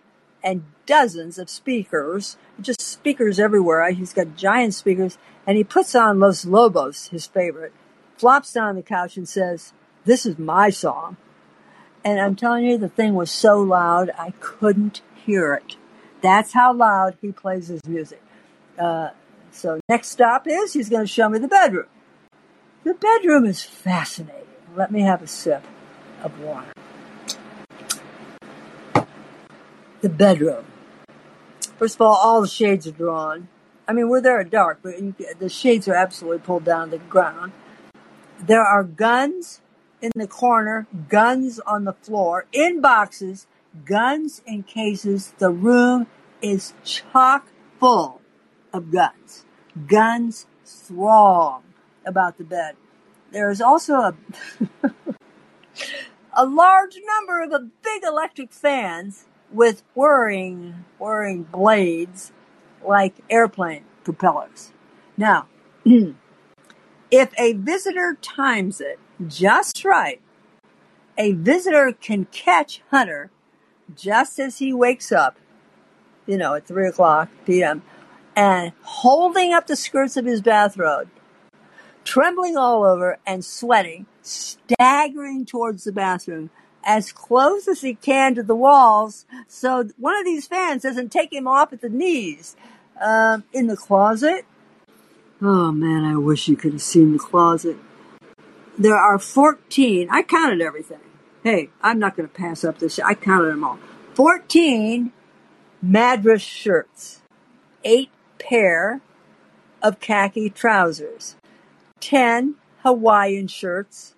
[0.43, 3.91] and dozens of speakers, just speakers everywhere.
[3.91, 5.19] He's got giant speakers,
[5.51, 7.73] and he puts on Los Lobos, his favorite,
[8.17, 9.73] flops down on the couch and says,
[10.05, 11.17] This is my song.
[12.05, 15.75] And I'm telling you, the thing was so loud, I couldn't hear it.
[16.21, 18.23] That's how loud he plays his music.
[18.79, 19.09] Uh,
[19.51, 21.89] so next stop is he's going to show me the bedroom.
[22.85, 24.47] The bedroom is fascinating.
[24.77, 25.65] Let me have a sip
[26.23, 26.71] of water.
[30.01, 30.65] The bedroom.
[31.77, 33.49] First of all, all the shades are drawn.
[33.91, 34.95] I mean, we're there at dark, but
[35.41, 37.51] the shades are absolutely pulled down to the ground.
[38.39, 39.63] There are guns
[40.01, 43.49] in the corner, guns on the floor, in boxes,
[43.85, 45.35] guns in cases.
[45.39, 46.07] The room
[46.41, 47.49] is chock
[47.81, 48.21] full
[48.73, 49.45] of guns.
[49.89, 51.65] Guns throng
[52.07, 52.77] about the bed.
[53.33, 54.15] There is also a
[56.33, 62.31] a large number of big electric fans with whirring, whirring blades
[62.87, 64.73] like airplane propellers.
[65.17, 65.47] Now,
[65.85, 70.21] if a visitor times it just right,
[71.19, 73.31] a visitor can catch Hunter
[73.95, 75.39] just as he wakes up,
[76.27, 77.83] you know, at 3 o'clock p.m.,
[78.37, 81.09] and holding up the skirts of his bathrobe,
[82.05, 86.49] trembling all over and sweating, staggering towards the bathroom
[86.85, 91.33] as close as he can to the walls so one of these fans doesn't take
[91.33, 92.57] him off at the knees.
[93.01, 94.45] Um, in the closet.
[95.41, 97.79] Oh man, I wish you could have seen the closet.
[98.79, 101.01] There are 14, I counted everything.
[101.43, 102.99] Hey, I'm not going to pass up this.
[102.99, 103.79] I counted them all.
[104.15, 105.13] 14
[105.81, 107.23] Madras shirts,
[107.85, 109.01] 8 pair
[109.83, 111.37] of khaki trousers,
[112.01, 114.15] 10 Hawaiian shirts,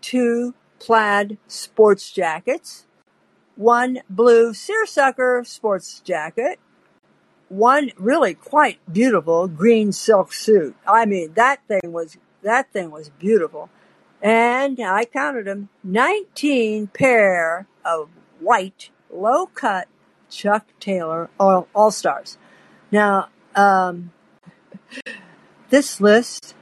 [0.00, 2.86] two plaid sports jackets,
[3.56, 6.58] one blue seersucker sports jacket,
[7.48, 10.76] one really quite beautiful green silk suit.
[10.86, 13.70] I mean, that thing was, that thing was beautiful.
[14.20, 19.88] And I counted them, 19 pair of white, low cut
[20.30, 22.36] Chuck Taylor All Stars.
[22.90, 24.12] Now, um,
[25.70, 26.54] this list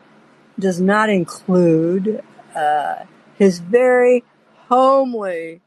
[0.58, 2.22] does not include
[2.54, 3.04] uh,
[3.36, 4.24] his very
[4.68, 5.60] homely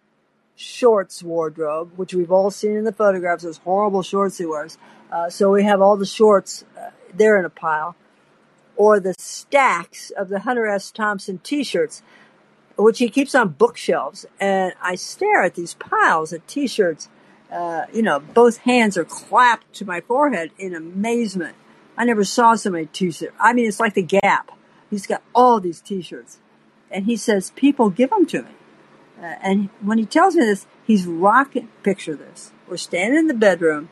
[0.56, 4.78] shorts wardrobe, which we've all seen in the photographs, those horrible shorts he wears.
[5.12, 7.96] Uh, so we have all the shorts uh, there in a pile,
[8.76, 10.92] or the stacks of the Hunter S.
[10.92, 12.02] Thompson t-shirts,
[12.78, 14.26] which he keeps on bookshelves.
[14.40, 17.10] And I stare at these piles of t-shirts.
[17.52, 21.56] Uh, you know, both hands are clapped to my forehead in amazement.
[21.98, 23.36] I never saw so many t-shirts.
[23.40, 24.52] I mean, it's like the Gap.
[24.90, 26.40] He's got all these t-shirts
[26.92, 28.50] and he says, people give them to me.
[29.22, 33.34] Uh, and when he tells me this, he's rocking, picture this, We're standing in the
[33.34, 33.90] bedroom,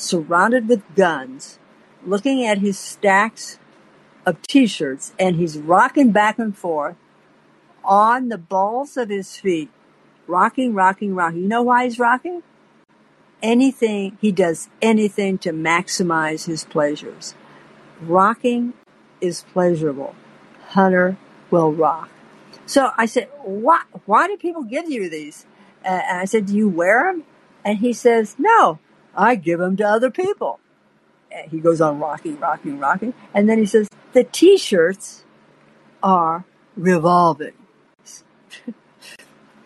[0.00, 1.58] surrounded with guns,
[2.04, 3.58] looking at his stacks
[4.24, 6.96] of t-shirts, and he's rocking back and forth
[7.84, 9.70] on the balls of his feet,
[10.26, 11.42] rocking, rocking, rocking.
[11.42, 12.42] You know why he's rocking?
[13.42, 17.34] Anything, he does anything to maximize his pleasures.
[18.00, 18.74] Rocking
[19.20, 20.14] is pleasurable.
[20.68, 21.16] Hunter
[21.50, 22.10] will rock.
[22.66, 25.46] So I said, why, why do people give you these?
[25.84, 27.24] Uh, and I said, do you wear them?
[27.64, 28.78] And he says, no,
[29.14, 30.60] I give them to other people.
[31.30, 33.14] And he goes on rocking, rocking, rocking.
[33.32, 35.24] And then he says, the t-shirts
[36.02, 36.44] are
[36.76, 37.52] revolving.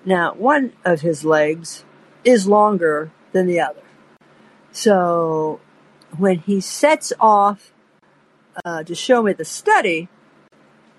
[0.05, 1.85] now, one of his legs
[2.25, 3.83] is longer than the other.
[4.73, 5.61] So
[6.17, 7.73] when he sets off
[8.65, 10.09] uh, to show me the study,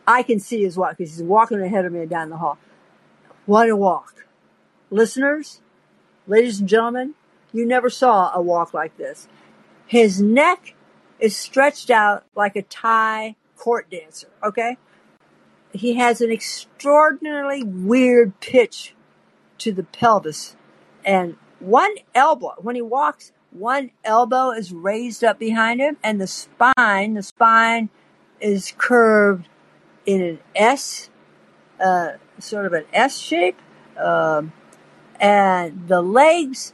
[0.08, 2.58] I can see his walk because he's walking ahead of me down the hall.
[3.46, 4.26] What a walk.
[4.90, 5.62] Listeners,
[6.28, 7.16] ladies and gentlemen,
[7.56, 9.30] you never saw a walk like this.
[9.88, 10.76] His neck
[11.20, 14.78] is stretched out like a Thai court dancer, okay?
[15.72, 18.94] He has an extraordinarily weird pitch
[19.60, 20.58] to the pelvis.
[21.06, 26.28] And one elbow, when he walks, one elbow is raised up behind him and the
[26.28, 27.90] spine, the spine
[28.42, 29.48] is curved
[30.06, 31.10] in an S,
[31.80, 33.58] uh, sort of an S shape.
[33.98, 34.52] Um,
[35.20, 36.74] and the legs,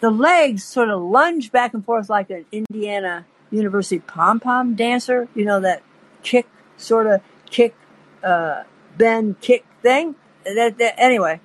[0.00, 5.28] the legs sort of lunge back and forth like an Indiana University pom pom dancer.
[5.34, 5.82] You know that
[6.22, 7.74] kick, sort of kick,
[8.22, 8.64] uh,
[8.96, 10.16] bend, kick thing.
[10.44, 11.40] That, that anyway.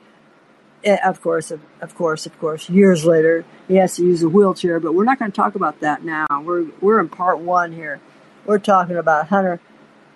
[0.83, 2.69] Eh, of course, of, of course, of course.
[2.69, 5.79] Years later, he has to use a wheelchair, but we're not going to talk about
[5.79, 6.25] that now.
[6.43, 7.99] We're we're in part one here.
[8.45, 9.59] We're talking about Hunter,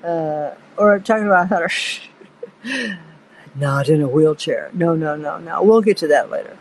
[0.03, 1.69] uh, or talking about Hunter.
[3.55, 4.69] not in a wheelchair.
[4.73, 5.63] No, no, no, no.
[5.63, 6.57] We'll get to that later.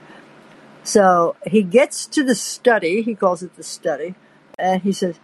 [0.91, 3.03] So he gets to the study.
[3.03, 4.17] He calls it the study,
[4.59, 5.21] and he says,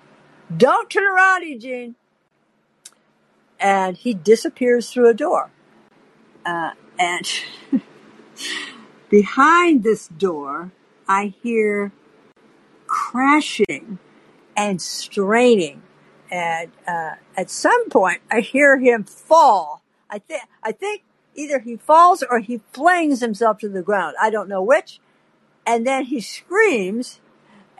[0.57, 1.96] "Don't turn around, Eugene."
[3.59, 5.50] And he disappears through a door.
[6.44, 7.26] Uh, and
[9.11, 10.70] behind this door,
[11.09, 11.90] I hear
[12.87, 13.98] crashing
[14.57, 15.83] and straining.
[16.31, 19.83] And uh, at some point, I hear him fall.
[20.09, 20.22] I
[20.62, 21.02] I think
[21.35, 24.14] either he falls or he flings himself to the ground.
[24.22, 25.00] I don't know which.
[25.66, 27.20] And then he screams,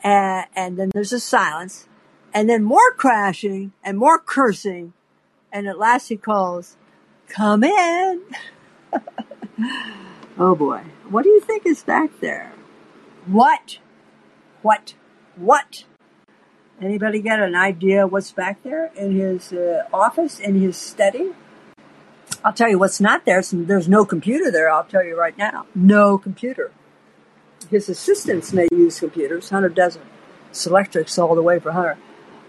[0.03, 1.87] and, and then there's a silence,
[2.33, 4.93] and then more crashing and more cursing,
[5.51, 6.75] and at last he calls,
[7.29, 8.21] "Come in."
[10.37, 12.51] oh boy, what do you think is back there?
[13.25, 13.79] What?
[14.61, 14.95] What?
[15.35, 15.85] What?
[16.81, 21.31] Anybody get an idea what's back there in his uh, office, in his study?
[22.43, 23.41] I'll tell you what's not there.
[23.41, 24.69] There's no computer there.
[24.69, 25.65] I'll tell you right now.
[25.73, 26.71] No computer.
[27.69, 29.49] His assistants may use computers.
[29.49, 30.05] Hunter doesn't.
[30.51, 31.97] Selectrics all the way for Hunter.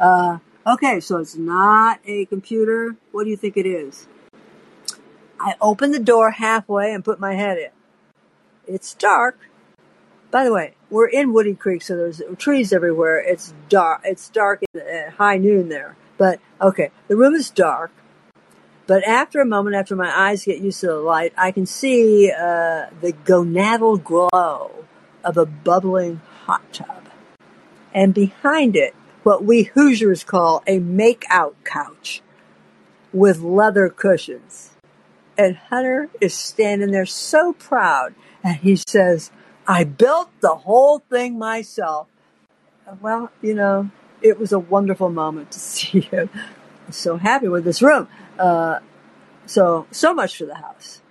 [0.00, 2.96] Uh, okay, so it's not a computer.
[3.12, 4.06] What do you think it is?
[5.40, 7.70] I open the door halfway and put my head in.
[8.66, 9.38] It's dark.
[10.30, 13.18] By the way, we're in Woody Creek, so there's trees everywhere.
[13.18, 14.02] It's dark.
[14.04, 15.96] It's dark at high noon there.
[16.18, 17.90] But okay, the room is dark.
[18.86, 22.30] But after a moment, after my eyes get used to the light, I can see
[22.30, 24.84] uh, the gonadal glow
[25.24, 27.08] of a bubbling hot tub.
[27.92, 32.22] And behind it, what we Hoosiers call a make-out couch
[33.12, 34.70] with leather cushions.
[35.36, 39.30] And Hunter is standing there so proud, and he says,
[39.66, 42.08] I built the whole thing myself.
[43.00, 43.90] Well, you know,
[44.22, 46.30] it was a wonderful moment to see him.
[46.90, 48.08] so happy with this room.
[48.38, 48.80] Uh,
[49.46, 51.02] so, so much for the house.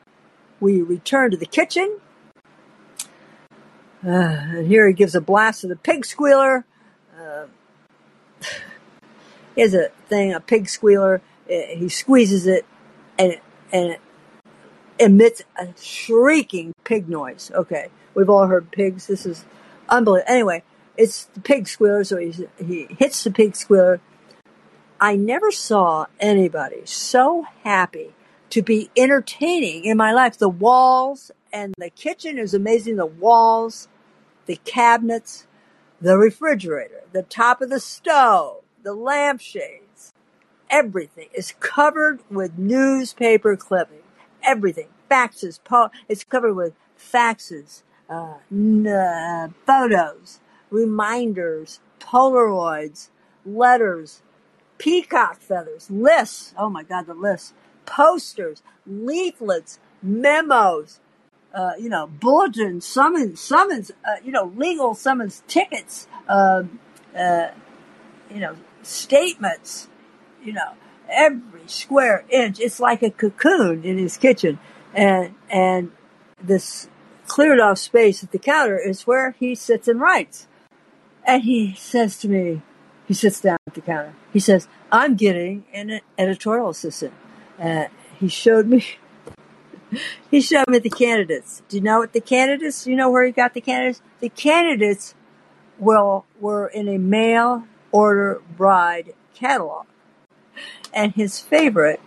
[0.59, 1.99] We return to the kitchen.
[4.05, 6.65] Uh, and here he gives a blast to the pig squealer.
[7.19, 7.45] Uh,
[9.55, 11.21] he has a thing, a pig squealer.
[11.49, 12.65] Uh, he squeezes it
[13.17, 14.01] and it, and it
[14.99, 17.51] emits a shrieking pig noise.
[17.53, 17.87] Okay.
[18.13, 19.07] We've all heard pigs.
[19.07, 19.45] This is
[19.89, 20.31] unbelievable.
[20.31, 20.63] Anyway,
[20.95, 22.03] it's the pig squealer.
[22.03, 24.01] So he, he hits the pig squealer
[24.99, 28.15] I never saw anybody so happy
[28.49, 30.37] to be entertaining in my life.
[30.37, 32.97] The walls and the kitchen is amazing.
[32.97, 33.87] The walls,
[34.45, 35.47] the cabinets,
[35.99, 40.13] the refrigerator, the top of the stove, the lampshades,
[40.69, 44.03] everything is covered with newspaper clipping.
[44.43, 44.89] Everything.
[45.09, 45.59] Faxes.
[45.63, 50.39] Po- it's covered with faxes, uh, n- uh, photos,
[50.69, 53.09] reminders, Polaroids,
[53.45, 54.21] letters,
[54.77, 56.53] peacock feathers, lists.
[56.57, 57.53] Oh my God, the lists.
[57.85, 60.99] Posters, leaflets, memos,
[61.53, 66.63] uh, you know, bulletins, summons, summons, uh, you know, legal summons, tickets, uh,
[67.17, 67.47] uh,
[68.29, 69.87] you know, statements,
[70.43, 70.73] you know,
[71.09, 72.59] every square inch.
[72.59, 74.59] It's like a cocoon in his kitchen,
[74.93, 75.91] and and
[76.41, 76.89] this
[77.27, 80.47] cleared off space at the counter is where he sits and writes.
[81.25, 82.61] And he says to me,
[83.05, 84.13] he sits down at the counter.
[84.31, 87.13] He says, "I'm getting an editorial assistant."
[87.59, 87.85] Uh,
[88.19, 88.85] he showed me.
[90.31, 91.61] he showed me the candidates.
[91.69, 92.87] Do you know what the candidates?
[92.87, 94.01] You know where he got the candidates?
[94.19, 95.15] The candidates,
[95.79, 99.85] well, were in a mail order bride catalog,
[100.93, 102.01] and his favorite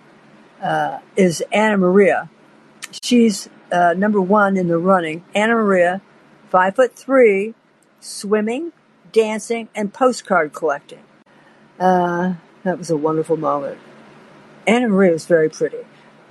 [0.63, 2.29] uh, is Anna Maria.
[3.03, 5.25] She's uh, number one in the running.
[5.35, 6.03] Anna Maria,
[6.51, 7.55] five foot three,
[8.01, 8.73] swimming,
[9.13, 11.03] dancing, and postcard collecting.
[11.79, 13.79] Uh, that was a wonderful moment.
[14.67, 15.79] Anna Maria was very pretty.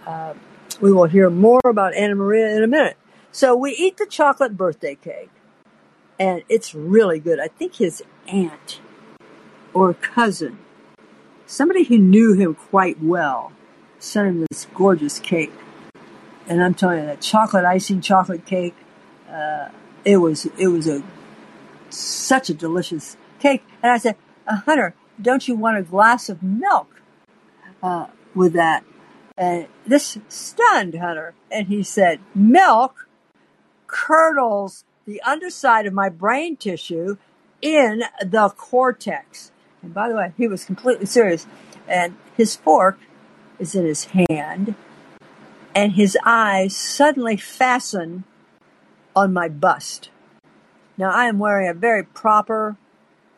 [0.06, 0.34] Uh,
[0.80, 2.98] we will hear more about Anna Maria in a minute.
[3.32, 5.30] So we eat the chocolate birthday cake,
[6.20, 7.40] and it's really good.
[7.40, 8.80] I think his aunt
[9.74, 10.58] or cousin,
[11.46, 13.52] somebody who knew him quite well,
[14.00, 15.54] sent him this gorgeous cake.
[16.48, 18.76] And I'm telling you, that chocolate icing chocolate cake,
[19.30, 19.70] uh,
[20.04, 21.04] it was it was a
[21.90, 23.64] such a delicious cake.
[23.84, 24.16] And I said,
[24.48, 27.02] Hunter, don't you want a glass of milk
[27.84, 28.84] uh, with that?
[29.40, 31.34] And this stunned Hunter.
[31.50, 33.08] And he said, Milk
[33.88, 37.18] curdles the underside of my brain tissue
[37.62, 39.52] in the cortex.
[39.82, 41.48] And by the way, he was completely serious.
[41.88, 43.00] And his fork
[43.60, 44.76] is in his hand,
[45.76, 48.24] and his eyes suddenly fasten
[49.16, 50.10] on my bust.
[50.98, 52.78] Now, I am wearing a very proper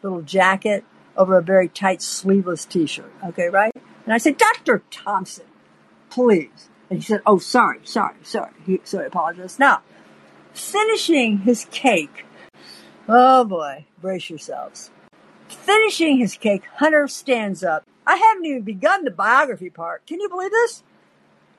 [0.04, 0.84] little jacket
[1.16, 3.12] over a very tight sleeveless t shirt.
[3.26, 3.72] Okay, right?
[4.06, 4.84] And I said, Dr.
[4.92, 5.46] Thompson,
[6.12, 6.70] please.
[6.90, 8.52] And he said, Oh, sorry, sorry, sorry.
[8.66, 9.60] He, so I apologized.
[9.60, 9.82] Now,
[10.54, 12.26] finishing his cake.
[13.08, 14.92] Oh boy, brace yourselves.
[15.48, 17.84] Finishing his cake, Hunter stands up.
[18.06, 20.06] I haven't even begun the biography part.
[20.06, 20.84] Can you believe this?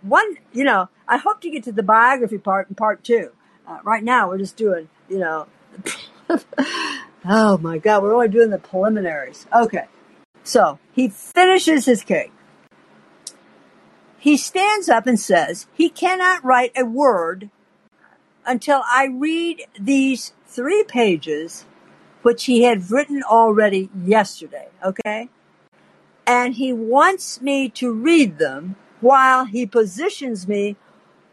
[0.02, 3.30] One, you know, I hope to get to the biography part in part two.
[3.66, 5.46] Uh, right now, we're just doing, you know,
[7.24, 9.46] oh my God, we're only doing the preliminaries.
[9.54, 9.86] Okay.
[10.44, 12.32] So he finishes his cake.
[14.22, 17.50] He stands up and says he cannot write a word
[18.46, 21.64] until I read these three pages,
[22.22, 24.68] which he had written already yesterday.
[24.80, 25.28] Okay.
[26.24, 30.76] And he wants me to read them while he positions me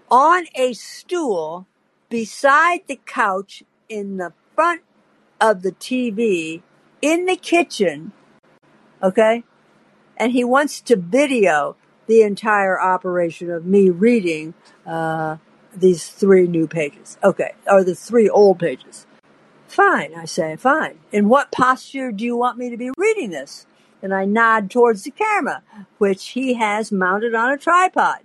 [0.09, 1.67] on a stool
[2.09, 4.81] beside the couch in the front
[5.39, 6.63] of the TV
[7.03, 8.13] in the kitchen,
[9.03, 9.43] okay?
[10.17, 11.75] And he wants to video
[12.09, 14.55] the entire operation of me reading
[14.85, 15.37] uh,
[15.75, 17.19] these three new pages.
[17.23, 19.05] Okay, or the three old pages.
[19.67, 20.97] Fine, I say, fine.
[21.11, 23.67] In what posture do you want me to be reading this?
[24.01, 25.61] And I nod towards the camera,
[25.99, 28.21] which he has mounted on a tripod.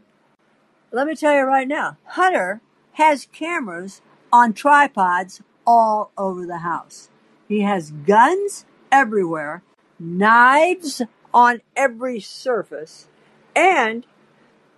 [0.90, 2.62] Let me tell you right now, Hunter
[2.92, 4.00] has cameras
[4.32, 7.10] on tripods all over the house.
[7.48, 9.62] He has guns everywhere,
[9.98, 11.02] knives
[11.34, 13.08] on every surface,
[13.54, 14.06] and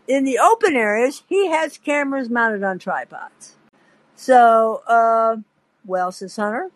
[0.08, 3.56] in the open areas, he has cameras mounted on tripods.
[4.14, 5.36] So, uh,
[5.84, 6.70] well, says Hunter,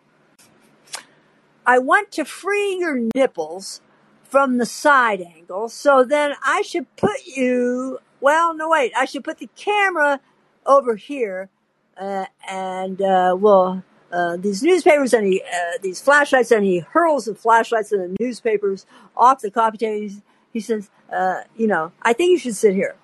[1.65, 3.81] I want to free your nipples
[4.23, 9.23] from the side angle, so then I should put you, well, no, wait, I should
[9.23, 10.19] put the camera
[10.65, 11.49] over here
[11.97, 17.25] uh, and uh, well, uh, these newspapers and he, uh, these flashlights, and he hurls
[17.25, 18.85] the flashlights and the newspapers
[19.15, 20.15] off the coffee table.
[20.53, 22.95] He says, uh, "You know, I think you should sit here."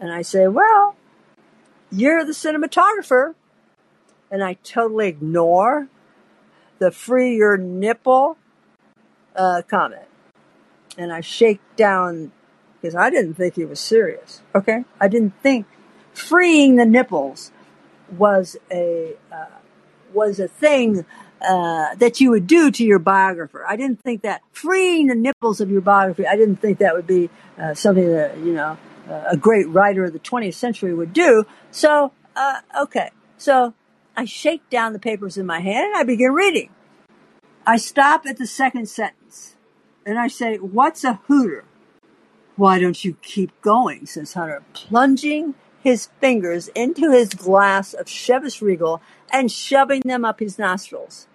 [0.00, 0.96] And I say, "Well,
[1.90, 3.34] you're the cinematographer,"
[4.30, 5.88] and I totally ignore
[6.78, 8.36] the "free your nipple"
[9.34, 10.08] uh, comment,
[10.96, 12.32] and I shake down
[12.80, 14.42] because I didn't think he was serious.
[14.54, 15.66] Okay, I didn't think
[16.12, 17.52] freeing the nipples
[18.16, 19.46] was a uh,
[20.12, 21.04] was a thing
[21.40, 23.64] uh, that you would do to your biographer.
[23.66, 26.26] I didn't think that freeing the nipples of your biography.
[26.26, 28.76] I didn't think that would be uh, something that you know
[29.08, 31.44] uh, a great writer of the 20th century would do.
[31.70, 33.74] So uh, okay, so
[34.16, 36.70] I shake down the papers in my hand and I begin reading.
[37.66, 39.56] I stop at the second sentence
[40.04, 41.64] and I say, "What's a hooter?"
[42.56, 44.06] Why don't you keep going?
[44.06, 49.00] says Hunter, plunging his fingers into his glass of Chivas Regal
[49.32, 51.26] and shoving them up his nostrils.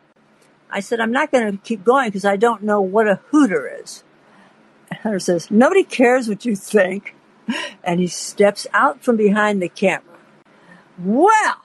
[0.70, 3.70] I said, I'm not going to keep going because I don't know what a hooter
[3.82, 4.04] is.
[4.90, 7.16] And Hunter says, Nobody cares what you think.
[7.84, 10.18] And he steps out from behind the camera.
[10.98, 11.62] Well,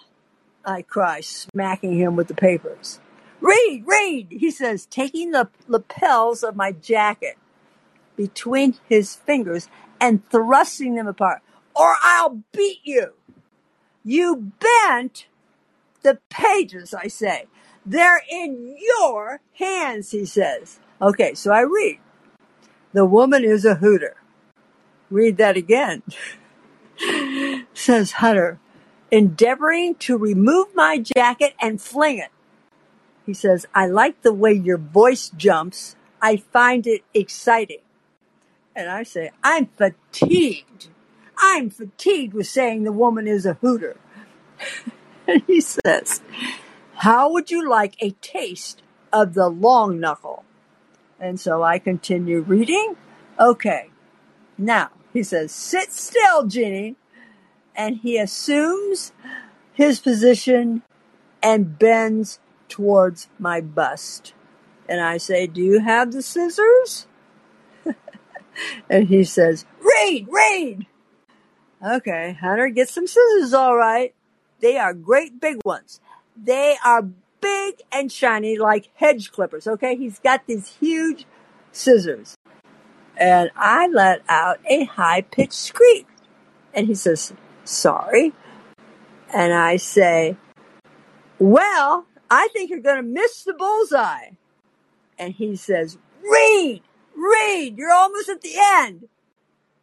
[0.64, 2.98] I cry, smacking him with the papers.
[3.40, 7.38] Read, read, he says, taking the lapels of my jacket
[8.16, 9.68] between his fingers
[10.00, 11.40] and thrusting them apart.
[11.74, 13.12] Or I'll beat you.
[14.02, 15.26] You bent
[16.02, 17.46] the pages, I say.
[17.84, 20.80] They're in your hands, he says.
[21.00, 21.98] Okay, so I read.
[22.92, 24.16] The woman is a hooter.
[25.10, 26.02] Read that again.
[27.74, 28.58] says Hunter,
[29.10, 32.30] endeavoring to remove my jacket and fling it.
[33.24, 35.96] He says, I like the way your voice jumps.
[36.20, 37.80] I find it exciting.
[38.74, 40.88] And I say, I'm fatigued.
[41.38, 43.96] I'm fatigued with saying the woman is a hooter.
[45.46, 46.22] he says,
[46.96, 50.44] How would you like a taste of the long knuckle?
[51.20, 52.96] And so I continue reading.
[53.38, 53.90] Okay.
[54.56, 56.96] Now, he says, Sit still, Ginny.
[57.74, 59.12] And he assumes
[59.72, 60.82] his position
[61.42, 64.32] and bends towards my bust.
[64.88, 67.06] And I say, Do you have the scissors?
[68.90, 70.86] and he says, Read, read.
[71.84, 74.12] Okay, Hunter, get some scissors, all right.
[74.60, 76.00] They are great big ones.
[76.36, 77.02] They are
[77.40, 79.96] big and shiny like hedge clippers, okay?
[79.96, 81.26] He's got these huge
[81.72, 82.36] scissors.
[83.16, 86.06] And I let out a high pitched scream.
[86.72, 87.32] And he says,
[87.64, 88.32] Sorry.
[89.34, 90.36] And I say,
[91.38, 94.30] Well, I think you're going to miss the bullseye.
[95.18, 96.82] And he says, Read!
[97.16, 97.76] Read!
[97.76, 99.08] You're almost at the end!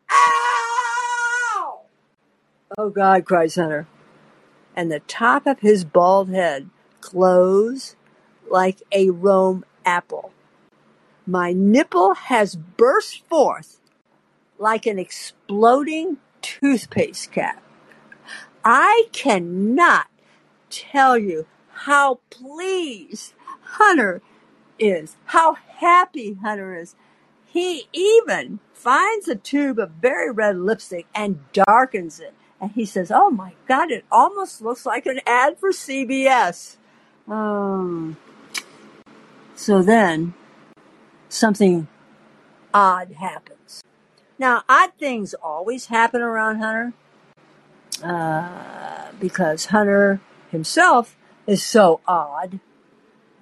[0.09, 1.82] Ow!
[2.78, 3.88] Oh God, cries Hunter.
[4.76, 6.69] And the top of his bald head
[7.01, 7.95] glows
[8.49, 10.34] like a Rome apple.
[11.26, 13.80] My nipple has burst forth
[14.59, 17.63] like an exploding toothpaste cap.
[18.63, 20.07] I cannot
[20.69, 24.21] tell you how pleased Hunter
[24.78, 26.95] is, how happy Hunter is.
[27.45, 32.34] He even finds a tube of very red lipstick and darkens it.
[32.62, 36.78] And he says, Oh my God, it almost looks like an ad for CBS.
[37.28, 38.18] Um,
[39.56, 40.34] so then
[41.30, 41.88] something
[42.74, 43.84] odd happens.
[44.38, 46.93] Now, odd things always happen around Hunter
[48.03, 50.20] uh, because Hunter
[50.51, 51.16] himself
[51.47, 52.60] is so odd.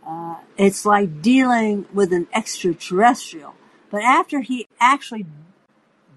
[0.05, 3.55] Uh, it's like dealing with an extraterrestrial.
[3.89, 5.25] But after he actually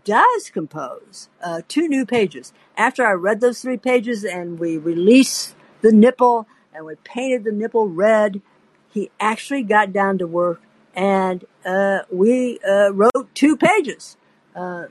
[0.06, 5.54] does compose uh, two new pages, after I read those three pages and we released
[5.82, 8.40] the nipple and we painted the nipple red,
[8.88, 10.62] he actually got down to work
[10.94, 14.16] and uh, we uh, wrote two pages.
[14.54, 14.86] Uh,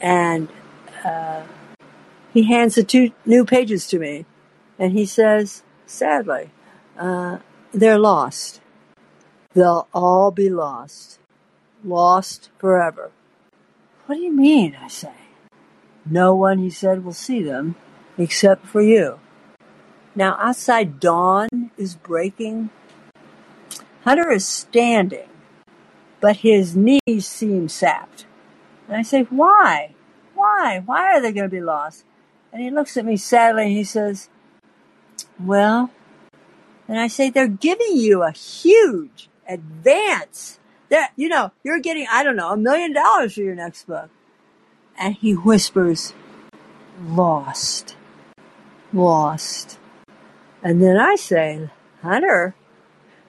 [0.00, 0.48] and
[1.04, 1.44] uh,
[2.34, 4.26] he hands the two new pages to me
[4.76, 6.50] and he says, sadly,
[6.98, 7.38] uh,
[7.72, 8.60] they're lost.
[9.54, 11.20] They'll all be lost.
[11.84, 13.12] Lost forever.
[14.10, 14.76] What do you mean?
[14.82, 15.12] I say.
[16.04, 17.76] No one, he said, will see them
[18.18, 19.20] except for you.
[20.16, 22.70] Now, outside dawn is breaking.
[24.02, 25.28] Hunter is standing,
[26.20, 28.26] but his knees seem sapped.
[28.88, 29.94] And I say, Why?
[30.34, 30.82] Why?
[30.84, 32.04] Why are they going to be lost?
[32.52, 34.28] And he looks at me sadly and he says,
[35.38, 35.92] Well,
[36.88, 40.58] and I say, They're giving you a huge advance.
[40.90, 44.10] They're, you know, you're getting, I don't know, a million dollars for your next book.
[44.98, 46.12] And he whispers,
[47.02, 47.96] Lost.
[48.92, 49.78] Lost.
[50.62, 51.70] And then I say,
[52.02, 52.54] Hunter,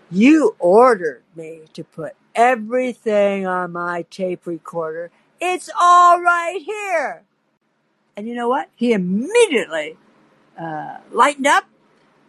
[0.09, 5.11] you ordered me to put everything on my tape recorder.
[5.39, 7.23] It's all right here.
[8.17, 8.69] And you know what?
[8.75, 9.97] He immediately
[10.59, 11.65] uh, lightened up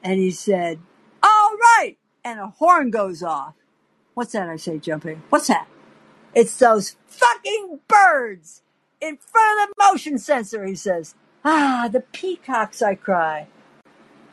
[0.02, 0.78] and he said,
[1.22, 1.96] All right.
[2.24, 3.54] And a horn goes off.
[4.14, 4.48] What's that?
[4.48, 5.22] I say, jumping.
[5.30, 5.68] What's that?
[6.34, 8.62] It's those fucking birds
[9.00, 11.14] in front of the motion sensor, he says.
[11.44, 13.48] Ah, the peacocks, I cry.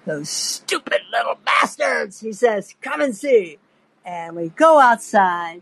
[0.05, 3.57] Those stupid little bastards, he says, come and see.
[4.05, 5.61] And we go outside,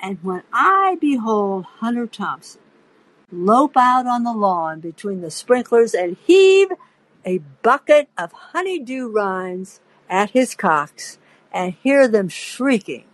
[0.00, 2.60] and when I behold Hunter Thompson
[3.32, 6.68] lope out on the lawn between the sprinklers and heave
[7.24, 11.18] a bucket of honeydew rinds at his cocks
[11.52, 13.04] and hear them shrieking,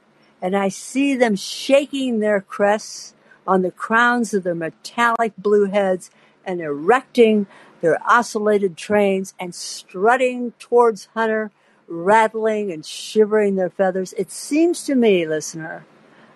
[0.43, 3.14] and I see them shaking their crests
[3.47, 6.11] on the crowns of their metallic blue heads
[6.45, 7.47] and erecting
[7.80, 11.51] their ocellated trains and strutting towards Hunter,
[11.88, 14.12] rattling and shivering their feathers.
[14.14, 15.84] It seems to me, listener,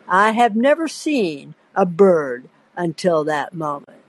[0.08, 4.00] I have never seen a bird until that moment.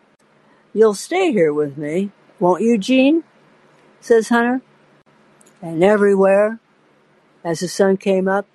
[0.73, 3.23] You'll stay here with me, won't you, Jean?
[4.01, 4.61] says Hunter.
[5.61, 6.59] And everywhere,
[7.43, 8.45] as the sun came up,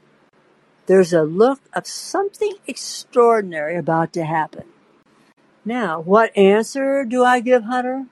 [0.90, 4.64] there's a look of something extraordinary about to happen.
[5.64, 8.06] Now, what answer do I give Hunter?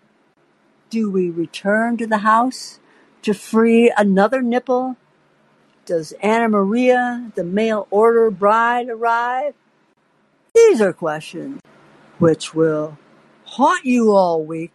[0.89, 2.79] Do we return to the house
[3.23, 4.97] to free another nipple?
[5.87, 9.55] Does Anna Maria, the mail order bride, arrive?
[10.55, 11.61] These are questions
[12.21, 12.97] which will
[13.45, 14.71] haunt you all week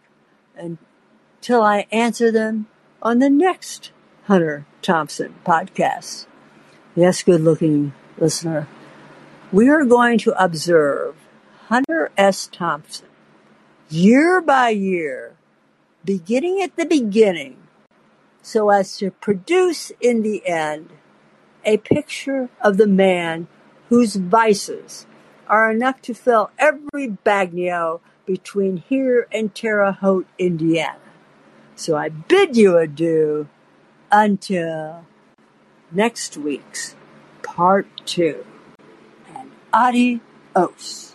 [0.54, 2.66] until I answer them
[3.00, 3.92] on the next
[4.24, 6.26] Hunter Thompson podcast.
[6.96, 8.68] Yes, good looking listener.
[9.50, 11.16] We are going to observe
[11.66, 12.46] Hunter S.
[12.46, 13.08] Thompson
[13.90, 15.34] year by year,
[16.04, 17.56] beginning at the beginning,
[18.42, 20.90] so as to produce in the end
[21.64, 23.48] a picture of the man
[23.88, 25.04] whose vices
[25.48, 31.00] are enough to fill every bagnio between here and Terre Haute, Indiana.
[31.74, 33.48] So I bid you adieu
[34.12, 35.04] until
[35.94, 36.94] next week's
[37.42, 38.44] part two.
[39.34, 41.13] And adios.